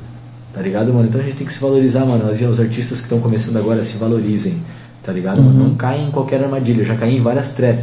[0.59, 1.06] Tá ligado, mano?
[1.06, 2.28] Então a gente tem que se valorizar, mano.
[2.32, 4.61] Os, artistas que estão começando agora se valorizem,
[5.04, 5.40] tá ligado?
[5.40, 5.56] mano?
[5.56, 7.78] Não cai em qualquer armadilha, já caí em várias trap,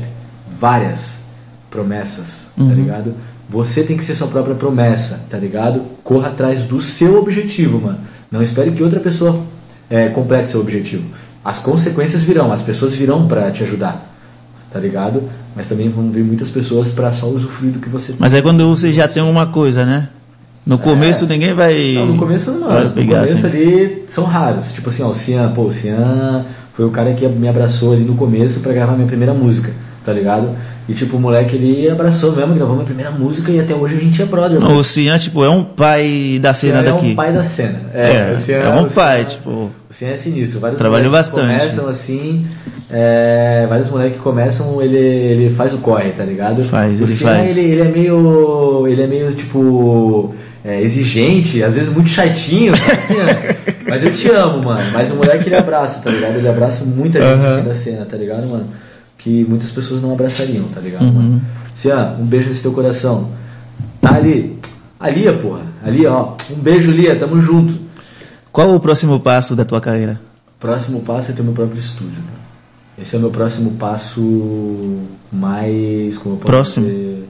[0.60, 1.14] várias
[1.72, 3.14] promessas, tá ligado?
[3.50, 5.84] Você tem que ser sua própria promessa, tá ligado?
[6.04, 8.00] Corra atrás do seu objetivo, mano.
[8.30, 9.40] Não espere que outra pessoa
[9.90, 11.06] é, complete seu objetivo.
[11.46, 14.06] As consequências virão, as pessoas virão pra te ajudar,
[14.70, 15.24] tá ligado?
[15.56, 18.68] Mas também vão vir muitas pessoas pra só usufruir do que você Mas é quando
[18.68, 20.10] você já tem uma coisa, né?
[20.66, 21.94] No começo ninguém vai.
[21.94, 23.48] Não, no começo não, vai no pegar, começo assim.
[23.48, 24.72] ali são raros.
[24.74, 26.44] Tipo assim, ó, o Cian, pô, o Cian
[26.74, 29.72] foi o cara que me abraçou ali no começo pra gravar minha primeira música,
[30.04, 30.50] tá ligado?
[30.88, 34.00] E tipo, o moleque ele abraçou mesmo, gravou minha primeira música e até hoje a
[34.00, 34.60] gente é brother.
[34.60, 34.78] mano.
[34.78, 37.06] O Cian, tipo, é um pai da O Cian cena é daqui.
[37.08, 37.82] um pai da cena.
[37.94, 39.50] É, o Cian- é um o pai, Cian- tipo.
[39.50, 40.60] O Cian é sinistro.
[40.60, 41.58] Vários Trabalhou bastante.
[41.60, 42.46] começam assim,
[42.92, 46.64] é, vários moleques que começam, ele, ele faz o corre, tá ligado?
[46.66, 47.58] Faz, o ele Cian, faz.
[47.58, 50.36] Ele, ele é meio, ele é meio tipo
[50.66, 53.28] é, exigente, às vezes muito chatinho, Cian?
[53.88, 54.82] mas eu te amo, mano.
[54.92, 56.36] Mas o moleque ele abraça, tá ligado?
[56.38, 57.56] Ele abraça muita gente Aham.
[57.60, 58.68] assim da cena, tá ligado, mano?
[59.18, 61.12] Que muitas pessoas não abraçariam, tá ligado, Uhum.
[61.14, 61.42] mano?
[61.76, 63.30] Cian, um beijo nesse teu coração.
[64.02, 64.58] Tá ali.
[65.00, 65.62] A Lia, porra.
[65.84, 66.34] Ali, ó.
[66.50, 67.16] Um beijo, Lia.
[67.16, 67.76] Tamo junto.
[68.52, 70.20] Qual o próximo passo da tua carreira?
[70.60, 72.18] Próximo passo é ter meu próprio estúdio.
[72.20, 73.02] né?
[73.02, 75.02] Esse é o meu próximo passo
[75.32, 76.18] mais.
[76.18, 76.86] Como eu posso Próximo?
[76.88, 77.30] dizer?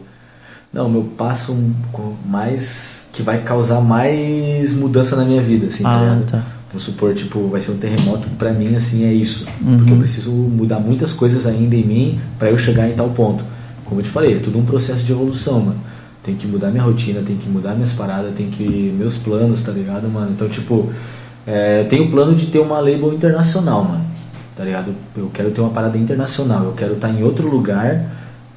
[0.75, 1.57] Não, meu passo
[2.25, 3.09] mais.
[3.13, 6.31] que vai causar mais mudança na minha vida, assim, tá Ah, ligado?
[6.31, 6.43] tá.
[6.67, 9.45] Vamos supor, tipo, vai ser um terremoto pra mim, assim, é isso.
[9.65, 9.77] Uhum.
[9.77, 13.41] Porque eu preciso mudar muitas coisas ainda em mim pra eu chegar em tal ponto.
[13.85, 15.77] Como eu te falei, é tudo um processo de evolução, mano.
[16.21, 18.93] Tem que mudar minha rotina, tem que mudar minhas paradas, tem que.
[18.97, 20.31] meus planos, tá ligado, mano?
[20.31, 20.89] Então, tipo,
[21.47, 24.03] é, eu tenho o plano de ter uma label internacional, mano.
[24.57, 24.91] Tá ligado?
[25.15, 28.03] Eu quero ter uma parada internacional, eu quero estar em outro lugar,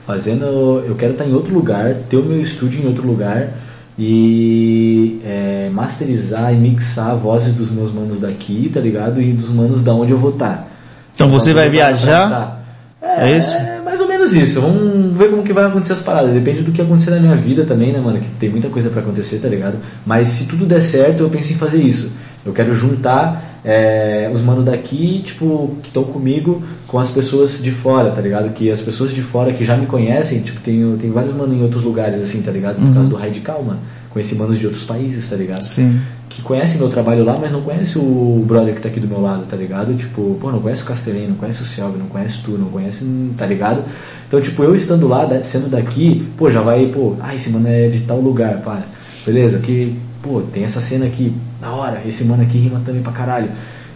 [0.09, 0.83] fazendo.
[0.87, 3.51] Eu quero estar em outro lugar, ter o meu estúdio em outro lugar
[3.99, 9.21] e é, masterizar e mixar vozes dos meus manos daqui, tá ligado?
[9.21, 10.67] E dos manos da onde eu vou estar.
[11.15, 12.25] Então você vai viajar?
[12.25, 12.59] abraçar.
[13.03, 13.51] É isso?
[13.51, 14.63] É mais ou menos isso.
[14.63, 16.33] Vamos ver como que vai acontecer as paradas.
[16.33, 18.19] Depende do que acontecer na minha vida também, né, mano?
[18.19, 19.77] Que tem muita coisa pra acontecer, tá ligado?
[20.07, 22.11] Mas se tudo der certo, eu penso em fazer isso.
[22.47, 27.71] Eu quero juntar é, os manos daqui, tipo, que estão comigo, com as pessoas de
[27.71, 28.51] fora, tá ligado?
[28.55, 31.63] Que as pessoas de fora que já me conhecem, tipo, tem, tem vários manos em
[31.63, 32.77] outros lugares, assim, tá ligado?
[32.77, 33.81] Por causa do Radical, mano.
[34.11, 35.63] Conheci manos de outros países, tá ligado?
[35.63, 36.01] Sim.
[36.29, 39.21] que conhece meu trabalho lá, mas não conhece o brother que tá aqui do meu
[39.21, 39.95] lado, tá ligado?
[39.95, 43.05] Tipo, pô, não conhece o Castellano, não conhece o Selvi, não conhece tu, não conhece,
[43.37, 43.85] tá ligado?
[44.27, 47.89] Então, tipo, eu estando lá, sendo daqui, pô, já vai, pô, ah, esse mano é
[47.89, 48.83] de tal lugar, pá,
[49.27, 53.13] beleza, que, pô, tem essa cena aqui, da hora, esse mano aqui rima também pra
[53.13, 53.51] caralho.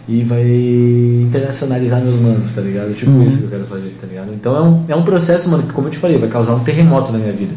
[0.07, 0.43] E vai
[1.21, 2.93] internacionalizar meus manos, tá ligado?
[2.93, 4.33] Tipo isso que eu quero fazer, tá ligado?
[4.33, 6.59] Então é um, é um processo, mano, que como eu te falei, vai causar um
[6.59, 7.53] terremoto na minha vida.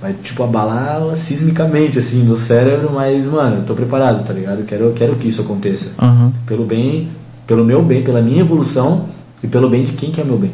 [0.00, 4.62] Vai, tipo, abalar sismicamente, assim, no cérebro, mas, mano, eu tô preparado, tá ligado?
[4.64, 5.92] Quero, quero que isso aconteça.
[5.98, 6.32] Aham.
[6.46, 7.08] Pelo bem,
[7.46, 9.06] pelo meu bem, pela minha evolução
[9.42, 10.52] e pelo bem de quem quer meu bem.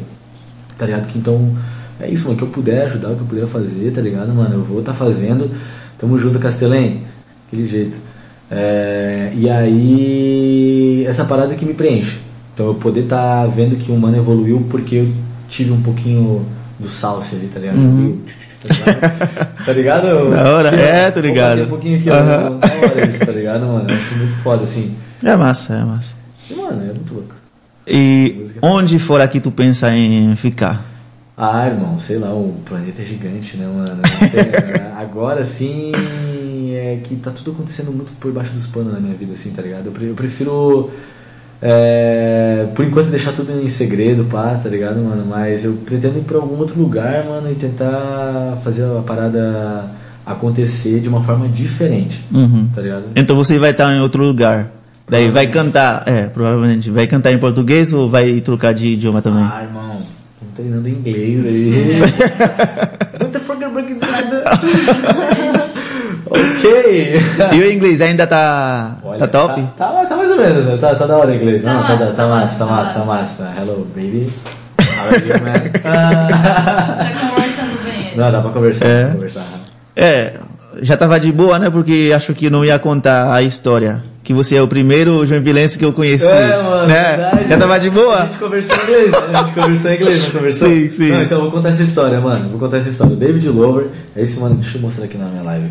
[0.77, 1.07] Tá ligado?
[1.07, 1.51] Que então,
[1.99, 4.55] é isso, mano, que eu puder ajudar, o que eu puder fazer, tá ligado, mano?
[4.55, 5.51] Eu vou tá fazendo.
[5.99, 7.03] Tamo junto, Castelém.
[7.53, 7.97] Aquele jeito.
[8.49, 12.19] É, e aí, essa parada que me preenche.
[12.53, 15.13] Então, eu poder tá vendo que o mano evoluiu porque eu
[15.47, 16.45] tive um pouquinho
[16.79, 17.77] do salsa ali, tá ligado?
[17.77, 18.19] Uhum.
[18.61, 19.53] Tá ligado?
[19.65, 20.31] Tá ligado?
[20.31, 21.49] Da hora, ó, é, vou ligado.
[21.49, 22.13] bater Um pouquinho aqui, ó.
[22.13, 22.59] Aham.
[22.59, 23.85] Da hora isso, tá ligado, mano?
[23.89, 24.95] Acho muito foda, assim.
[25.23, 26.15] É massa, é massa.
[26.49, 27.35] E, mano, é muito louco.
[27.87, 30.85] E onde for aqui tu pensa em ficar?
[31.35, 34.01] Ah, irmão, sei lá, o planeta é gigante, né, mano?
[34.31, 35.91] Tem- Agora sim
[36.75, 39.61] é que tá tudo acontecendo muito por baixo dos panos na minha vida, assim, tá
[39.61, 39.87] ligado?
[39.87, 40.91] Eu pre- Eu prefiro,
[41.61, 45.25] é, por enquanto, deixar tudo em segredo, pá, tá ligado, mano?
[45.27, 49.85] Mas eu pretendo ir pra algum outro lugar, mano, e tentar fazer a parada
[50.25, 52.67] acontecer de uma forma diferente, Uhum.
[52.73, 53.05] tá ligado?
[53.15, 54.71] Então você vai estar em outro lugar.
[55.09, 56.89] Daí vai cantar, é, provavelmente.
[56.89, 59.43] Vai cantar em português ou vai trocar de idioma também?
[59.43, 59.82] Ah, irmão,
[60.55, 61.99] treinando inglês aí.
[63.19, 64.43] What the fuck are you breaking down?
[66.25, 67.19] ok.
[67.53, 69.61] E o inglês ainda tá, Olha, tá top?
[69.77, 70.77] Tá, tá, tá mais ou menos, né?
[70.77, 71.61] Tá, tá da hora o inglês.
[71.61, 73.61] Tá Não, tá, massa, tá, tá tá massa, tá massa, massa, tá tá massa.
[73.61, 74.29] Hello, baby.
[74.81, 75.71] How are you, man?
[75.85, 77.07] Ah.
[77.13, 78.17] Tá conversando bem.
[78.17, 79.01] Não, dá pra conversar, É.
[79.01, 79.45] dá pra conversar.
[79.95, 80.33] É,
[80.81, 81.69] já tava de boa, né?
[81.69, 84.03] Porque acho que não ia contar a história.
[84.23, 86.25] Que você é o primeiro joinvilense que eu conheci.
[86.25, 86.93] É, mano, né?
[86.93, 87.49] verdade.
[87.49, 88.21] Já tava de A boa?
[88.21, 89.13] gente conversou em inglês?
[89.13, 90.67] A gente conversou em inglês, não conversou?
[90.69, 91.09] Sim, sim.
[91.09, 92.49] Não, então vou contar essa história, mano.
[92.49, 93.15] Vou contar essa história.
[93.15, 95.69] David Lover, é esse mano, deixa eu mostrar aqui na minha live.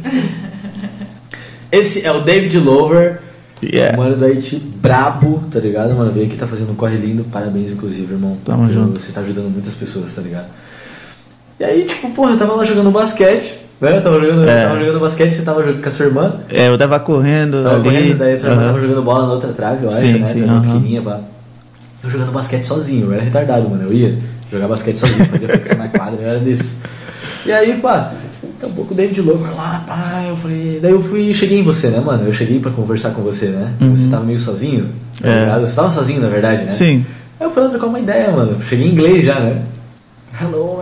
[1.71, 3.21] Esse é o David Lover,
[3.65, 3.97] Yeah.
[3.97, 5.95] Mano da Haiti, brabo, tá ligado?
[5.95, 7.23] Mano, veio aqui, tá fazendo um corre lindo.
[7.23, 8.37] Parabéns, inclusive, irmão.
[8.45, 9.01] Tamo junto.
[9.01, 10.47] Você tá ajudando muitas pessoas, tá ligado?
[11.61, 13.97] E aí, tipo, porra, eu tava lá jogando basquete, né?
[13.99, 14.63] Eu tava jogando, É.
[14.67, 16.35] tava jogando basquete, você tava jogando com a sua irmã.
[16.51, 17.85] É, eu tava correndo Tava ali.
[17.85, 18.67] correndo, daí irmã aham.
[18.67, 20.27] tava jogando bola na outra trave, eu acho, Sim, né?
[20.27, 20.61] sim, aham.
[20.63, 21.21] pequenininha, pá.
[22.03, 23.85] Eu jogando basquete sozinho, eu era retardado, mano.
[23.85, 24.15] Eu ia
[24.51, 26.73] jogar basquete sozinho, fazia flexão na quadra, eu era desse.
[27.47, 30.81] E aí, pá, daqui a pouco o David louco lá, pá, eu falei.
[30.83, 32.27] Daí eu fui cheguei em você, né, mano?
[32.27, 33.73] Eu cheguei pra conversar com você, né?
[33.81, 34.89] Você tava meio sozinho,
[35.21, 35.39] tá É.
[35.41, 35.61] ligado?
[35.69, 36.73] Você tava sozinho, na verdade, né?
[36.73, 37.07] Sim.
[37.39, 38.61] Aí eu falei trocar uma ideia, mano.
[38.63, 39.63] Cheguei em inglês já, né?
[40.41, 40.81] Hello.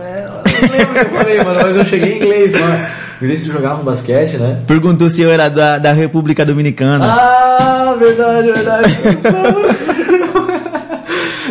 [0.61, 2.85] não lembro o que eu falei, mano, mas eu cheguei em inglês, mano.
[3.21, 4.59] Jogava um basquete, né?
[4.65, 7.05] Perguntou se eu era da, da República Dominicana.
[7.05, 8.97] Ah, verdade, verdade.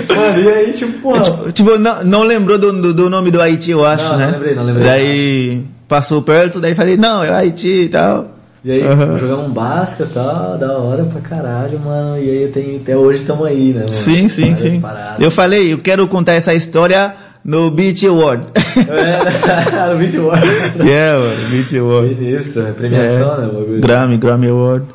[0.08, 1.20] mano, e aí, tipo, porra.
[1.22, 4.26] Tipo, tipo, não, não lembrou do, do, nome do Haiti, eu acho, Não, né?
[4.26, 4.84] não lembrei, não lembrei.
[4.84, 8.34] Daí passou perto, daí falei, não, é o Haiti e tal.
[8.62, 9.16] E aí, Aham.
[9.16, 12.18] jogamos um basca e tal, da hora pra caralho, mano.
[12.18, 13.92] E aí, tem, até hoje tamo aí, né, mano?
[13.92, 14.80] Sim, sim, Várias sim.
[14.80, 15.18] paradas.
[15.20, 17.14] Eu falei, eu quero contar essa história
[17.44, 18.48] no Beat Award.
[18.54, 20.40] É, no Beat War.
[20.84, 22.14] yeah, mano, Beat Award.
[22.14, 23.80] Sinistro, é premiação, né, o bagulho.
[23.80, 24.86] Grammy, Grammy Award.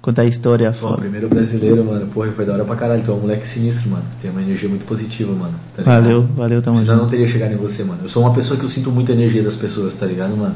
[0.00, 0.96] Contar a história foda.
[0.96, 2.06] primeiro brasileiro, mano.
[2.06, 3.02] Porra, foi da hora pra caralho.
[3.04, 4.04] Tu é um moleque sinistro, mano.
[4.22, 5.52] Tem uma energia muito positiva, mano.
[5.76, 5.82] tá?
[5.82, 8.00] Valeu, valeu, tamo Senão não teria chegado em você, mano.
[8.02, 10.54] Eu sou uma pessoa que eu sinto muita energia das pessoas, tá ligado, mano?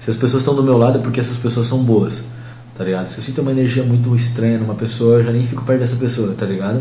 [0.00, 2.22] Se as pessoas estão do meu lado é porque essas pessoas são boas,
[2.78, 3.08] tá ligado?
[3.08, 5.96] Se eu sinto uma energia muito estranha numa pessoa, eu já nem fico perto dessa
[5.96, 6.80] pessoa, tá ligado?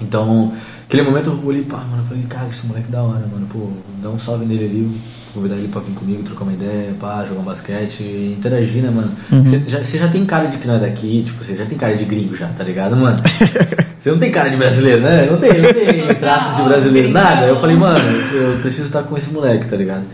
[0.00, 0.52] Então,
[0.86, 3.46] aquele momento eu olhei, pá, mano, eu falei, cara, esse moleque é da hora, mano.
[3.52, 3.68] Pô,
[4.02, 5.00] dá um salve nele ali,
[5.34, 8.02] convidar ele pra vir comigo, trocar uma ideia, pá, jogar um basquete,
[8.38, 9.12] interagir, né, mano?
[9.30, 11.76] Você já, você já tem cara de que não é daqui, tipo, você já tem
[11.76, 13.16] cara de gringo já, tá ligado, mano?
[14.06, 15.26] Você não tem cara de brasileiro, né?
[15.28, 17.44] Não tem, não tem traços de brasileiro, nada.
[17.46, 17.98] Eu falei, mano,
[18.32, 20.04] eu preciso estar com esse moleque, tá ligado?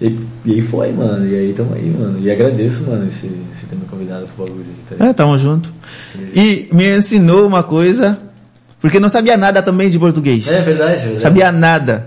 [0.00, 2.20] E, e aí foi, mano, e aí tamo aí, mano.
[2.20, 5.04] E agradeço, mano, esse, esse ter me convidado pro bagulho tá?
[5.04, 5.72] É, tamo junto.
[6.34, 8.16] E me ensinou uma coisa,
[8.80, 10.46] porque não sabia nada também de português.
[10.48, 11.20] É verdade, é verdade.
[11.20, 12.06] Sabia nada.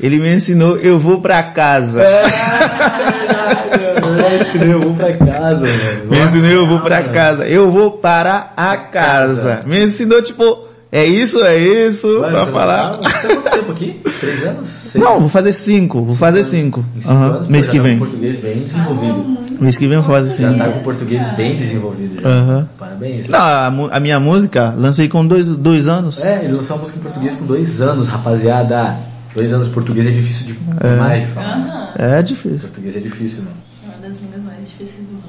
[0.00, 2.00] Ele me ensinou, eu vou pra casa.
[2.02, 4.40] É verdade, mano.
[4.40, 6.04] Esse eu vou pra casa, mano.
[6.10, 7.12] Me ensinou, eu vou pra Mano.
[7.12, 7.46] casa.
[7.46, 9.60] Eu vou para a casa.
[9.66, 12.98] Me ensinou, tipo, é isso, é isso, Mano, pra falar.
[12.98, 14.00] Tá, você tá quanto tempo aqui?
[14.20, 14.68] Três anos?
[14.68, 15.04] Seis?
[15.04, 16.84] Não, vou fazer cinco, vou fazer cinco.
[16.96, 17.98] Em cinco Aham, anos, Mês já que tá vem.
[17.98, 19.38] com português bem desenvolvido.
[19.60, 20.58] Mês que vem eu vou fazer Já cinco.
[20.64, 22.28] tá com português bem desenvolvido já.
[22.28, 22.68] Aham.
[22.78, 23.28] Parabéns.
[23.28, 26.20] Não, a, a minha música lancei com dois, dois anos.
[26.24, 28.96] É, ele lançou uma música em português com dois anos, rapaziada.
[29.34, 30.52] Dois anos português é difícil de,
[30.88, 31.54] demais de falar.
[31.56, 32.16] Aham.
[32.16, 32.68] É difícil.
[32.68, 33.56] Português é difícil, mano.
[33.84, 35.24] É uma das línguas mais difíceis do mundo.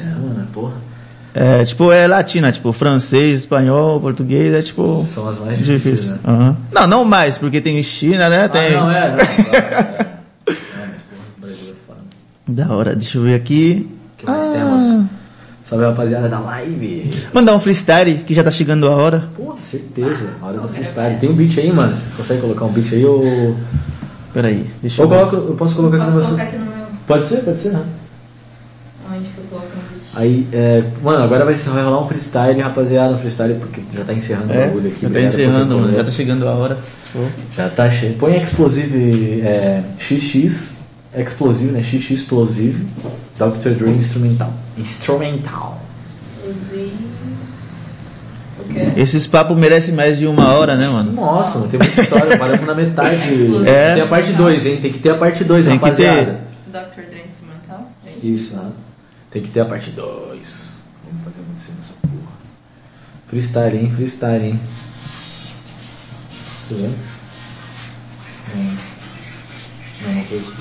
[0.00, 0.72] É, mano, porra.
[1.34, 5.04] É, tipo, é latina, tipo, francês, espanhol, português, é tipo...
[5.12, 6.12] São as mais difíceis, Difícil.
[6.12, 6.18] né?
[6.24, 6.56] Aham.
[6.72, 8.46] Não, não mais, porque tem China, né?
[8.48, 8.74] Tem...
[8.76, 9.16] Ah, não, é, não.
[9.16, 9.22] não,
[9.52, 10.10] é.
[12.46, 12.52] É.
[12.52, 13.88] Da hora, deixa eu ver aqui.
[14.14, 14.52] O que mais Ah.
[14.52, 15.04] temos?
[15.68, 17.10] Salve rapaziada da live.
[17.32, 19.24] Mandar um freestyle, que já tá chegando a hora.
[19.34, 20.28] Porra, certeza.
[20.42, 21.16] A hora do freestyle.
[21.18, 21.96] Tem um beat aí, mano?
[22.16, 23.56] Consegue colocar um beat aí ou.
[24.34, 25.16] Pera aí, deixa eu ver.
[25.16, 26.28] coloco, eu posso colocar aqui Posso no meu.
[26.36, 26.86] colocar aqui no meu...
[27.06, 27.84] Pode ser, pode ser, né?
[29.10, 30.03] Onde que eu coloco no vídeo?
[30.16, 34.12] Aí, é, mano, agora vai, vai rolar um freestyle, rapaziada, um freestyle, porque já tá
[34.12, 35.00] encerrando o É, bagulho aqui.
[35.02, 36.06] já tá encerrando, ter mano, já colado.
[36.06, 36.78] tá chegando a hora.
[37.12, 37.26] Show.
[37.56, 38.14] Já tá cheio.
[38.14, 40.74] Põe Explosive é, XX,
[41.16, 41.82] Explosive, né?
[41.82, 42.86] XX Explosive,
[43.38, 43.70] Dr.
[43.70, 44.52] Dre Instrumental.
[44.78, 45.80] Instrumental.
[46.44, 46.54] O?
[49.00, 51.12] Esses papos merecem mais de uma hora, né, mano?
[51.12, 53.16] Nossa, mano, tem muita história, paramos na metade.
[53.66, 53.94] É.
[53.94, 54.78] Tem a parte 2, hein?
[54.80, 56.40] Tem que ter a parte 2, Tem que rapaziada.
[56.72, 57.02] Dr.
[57.10, 57.90] Dre Instrumental?
[58.22, 58.26] Isso?
[58.26, 58.70] Isso, né?
[59.34, 60.04] Tem que ter a parte 2.
[61.04, 62.32] Vamos fazer acontecer nessa porra.
[63.26, 63.92] Freestyle, hein?
[63.92, 64.60] Freestyle, hein?
[66.68, 66.96] Tá vendo?
[68.54, 70.14] Não.
[70.14, 70.56] Não, foi isso.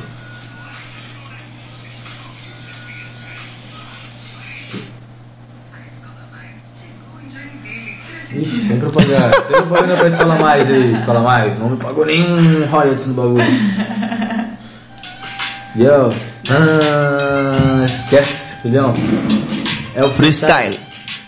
[8.36, 9.36] Ixi, sem propaganda.
[9.36, 11.60] Sem propaganda pra Escola Mais aí, Escola Mais.
[11.60, 13.44] Não me pagou nenhum royalties no bagulho.
[15.76, 16.12] Yo.
[16.50, 18.94] Ah, esquece, filhão.
[19.94, 20.80] É o Freestyle.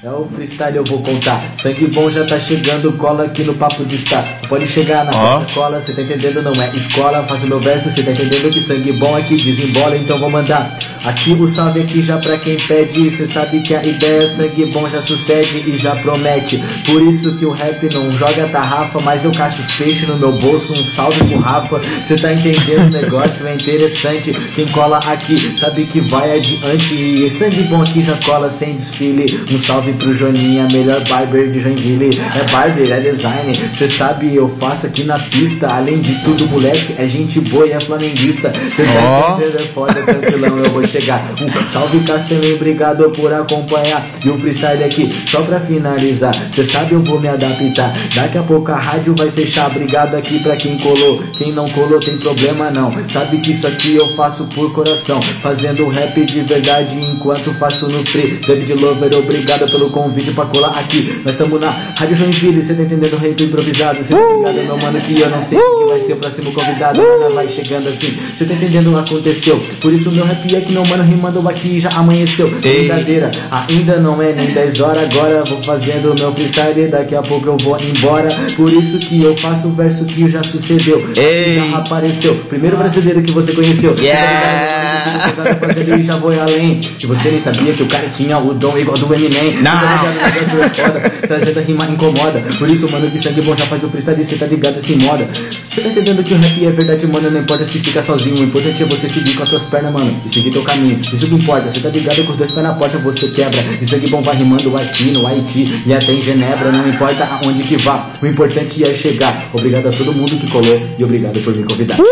[0.04, 1.54] É o freestyle eu vou contar.
[1.58, 4.42] Sangue bom já tá chegando, cola aqui no papo de estar.
[4.48, 5.40] Pode chegar na Ó.
[5.40, 6.44] Coca-Cola, cê tá entendendo?
[6.44, 10.20] Não é escola, faço meu verso, cê tá entendendo que sangue bom aqui desembola, então
[10.20, 10.78] vou mandar.
[11.04, 14.88] Aqui o salve aqui já pra quem pede, cê sabe que a ideia sangue bom
[14.90, 16.62] já sucede e já promete.
[16.86, 20.34] Por isso que o rap não joga tarrafa, mas eu cacho os peixes no meu
[20.34, 21.82] bolso, um salve pro Rafa.
[22.06, 22.90] Cê tá entendendo?
[22.90, 24.34] O negócio é interessante.
[24.56, 26.94] Quem cola aqui sabe que vai adiante.
[26.94, 29.26] E sangue bom aqui já cola sem desfile.
[29.50, 32.10] Um salve pro Joninha, melhor barber de Joinville.
[32.36, 33.54] É barber, é design.
[33.78, 35.68] Cê sabe, eu faço aqui na pista.
[35.68, 38.52] Além de tudo, moleque, é gente boa e é flamenguista.
[38.76, 39.56] Cê tá entendendo?
[39.56, 41.26] É foda, tranquilão, eu vou chegar.
[41.42, 44.06] Um salve Castelinho, obrigado por acompanhar.
[44.24, 46.34] E o freestyle aqui, só pra finalizar.
[46.54, 47.94] Cê sabe, eu vou me adaptar.
[48.14, 49.70] Daqui a pouco a rádio vai fechar.
[49.72, 51.24] Obrigado aqui pra quem colou.
[51.38, 52.92] Quem não colou tem problema não.
[53.10, 55.22] Sabe que isso aqui eu faço por coração.
[55.42, 58.40] Fazendo rap de verdade enquanto faço no free.
[58.46, 61.22] David Lover, obrigado pelo convite pra colar aqui.
[61.26, 63.18] Nós tamo na Rádio Joinville, cê tá entendendo?
[63.18, 64.04] Rei do improvisado.
[64.04, 67.02] Cê tá ligado, meu mano, que eu não sei quem vai ser o próximo convidado.
[67.02, 68.18] Nada vai chegando assim.
[68.38, 69.62] Cê tá entendendo o que aconteceu.
[69.82, 72.48] Por isso meu rap é que não, mano, rimando aqui já amanheceu.
[72.64, 72.88] Ei.
[72.88, 75.04] Brincadeira, ainda não é nem 10 horas.
[75.04, 76.88] Agora vou fazendo meu freestyle.
[76.88, 78.30] Daqui a pouco eu vou embora.
[78.56, 81.06] Por isso que eu faço o verso que já sucedeu.
[81.18, 81.56] Ei.
[81.56, 82.36] Já apareceu.
[82.48, 83.94] Primeiro brasileiro que você conheceu.
[84.00, 84.86] Yeah.
[85.20, 86.80] Cê tá ligado, eu já vou além.
[87.02, 89.62] E você nem sabia que o cara tinha o dom igual do Eminem.
[89.66, 89.72] Não.
[89.72, 91.10] Tá é foda.
[91.28, 92.42] Trazendo a rima incomoda.
[92.60, 94.24] Por isso, mano, que sangue bom já faz o freestyle.
[94.24, 95.28] Cê tá ligado, assim moda.
[95.74, 97.32] Cê tá entendendo que o rap é verdade, mano.
[97.32, 98.38] Não importa se fica sozinho.
[98.38, 100.22] O importante é você seguir com as suas pernas, mano.
[100.26, 101.00] E seguir teu caminho.
[101.00, 101.72] Isso que importa.
[101.72, 103.60] Cê tá ligado com os dois pés na porta, você quebra.
[103.82, 105.84] E sangue bom vai rimando aqui no Haiti.
[105.86, 106.72] E até em Genebra.
[106.72, 108.10] Não importa aonde que vá.
[108.22, 109.50] O importante é chegar.
[109.52, 110.80] Obrigado a todo mundo que colou.
[111.00, 111.98] E obrigado por me convidar.
[111.98, 112.04] Pô,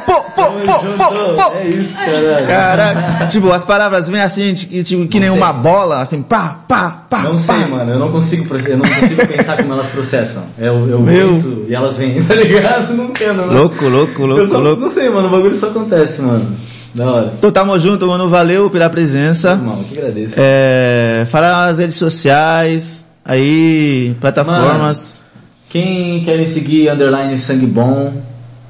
[0.00, 1.56] pô, pô, pô, pô, pô.
[1.56, 2.46] É isso, caralho.
[2.46, 5.62] Caraca, tipo, as palavras vêm assim, tipo, tipo, que nem Não uma sei.
[5.62, 7.22] bola, assim, pá, pá, pá.
[7.22, 7.38] Não pá.
[7.38, 10.44] sei, mano, eu não consigo, eu não consigo pensar como elas processam.
[10.58, 11.28] Eu, eu Meu.
[11.28, 12.94] ouço e elas vêm, tá ligado?
[12.94, 13.52] Não quero, não.
[13.52, 14.80] Louco, louco, eu louco, só, louco.
[14.80, 16.56] não sei, mano, o bagulho só acontece, mano.
[16.94, 17.32] Da hora.
[17.36, 18.28] Então tamo junto, mano.
[18.30, 19.50] Valeu pela presença.
[19.52, 20.36] Irmão, que agradeço.
[20.38, 25.24] É, falar nas redes sociais, aí, plataformas.
[25.68, 28.12] Quem quer me seguir, underline sangue bom,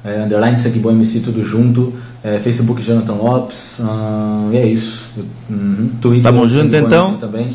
[0.05, 1.93] é, underline sangue bom MC tudo junto,
[2.23, 3.79] é, Facebook Jonathan Lopes,
[4.51, 5.09] e é isso.
[5.49, 5.89] Uhum.
[5.99, 6.23] Twitter.
[6.23, 7.13] Tamo Sangue junto, Bom então?
[7.17, 7.47] Também.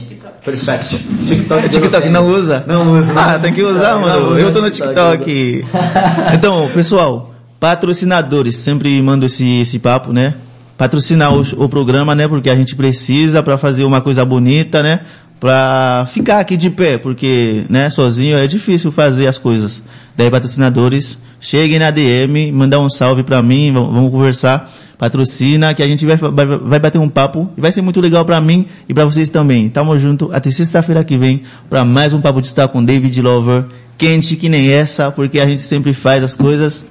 [0.44, 0.98] Perfeito.
[1.28, 2.64] TikTok, TikTok não usa?
[2.66, 3.12] Não usa.
[3.14, 4.32] Ah, tem que usar, Não mano.
[4.32, 5.64] usa Eu tô no TikTok.
[6.34, 10.34] Então, pessoal, patrocinadores, sempre mando esse, esse papo, né?
[10.78, 12.26] Patrocinar o, o programa, né?
[12.26, 15.00] Porque a gente precisa pra fazer uma coisa bonita, né?
[15.38, 19.82] Pra ficar aqui de pé, porque, né, sozinho é difícil fazer as coisas.
[20.20, 25.86] Daí, patrocinadores, cheguem na DM, mandar um salve pra mim, vamos, conversar, patrocina, que a
[25.86, 28.92] gente vai, vai, vai bater um papo, e vai ser muito legal pra mim e
[28.92, 29.70] pra vocês também.
[29.70, 33.64] Tamo junto, até sexta-feira que vem, pra mais um Papo de Estar com David Lover,
[33.96, 36.86] quente que nem essa, porque a gente sempre faz as coisas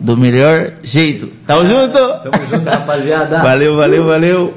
[0.00, 1.30] do melhor jeito.
[1.48, 1.98] Tamo junto?
[1.98, 3.42] Tamo junto, rapaziada.
[3.42, 4.54] Valeu, valeu, valeu.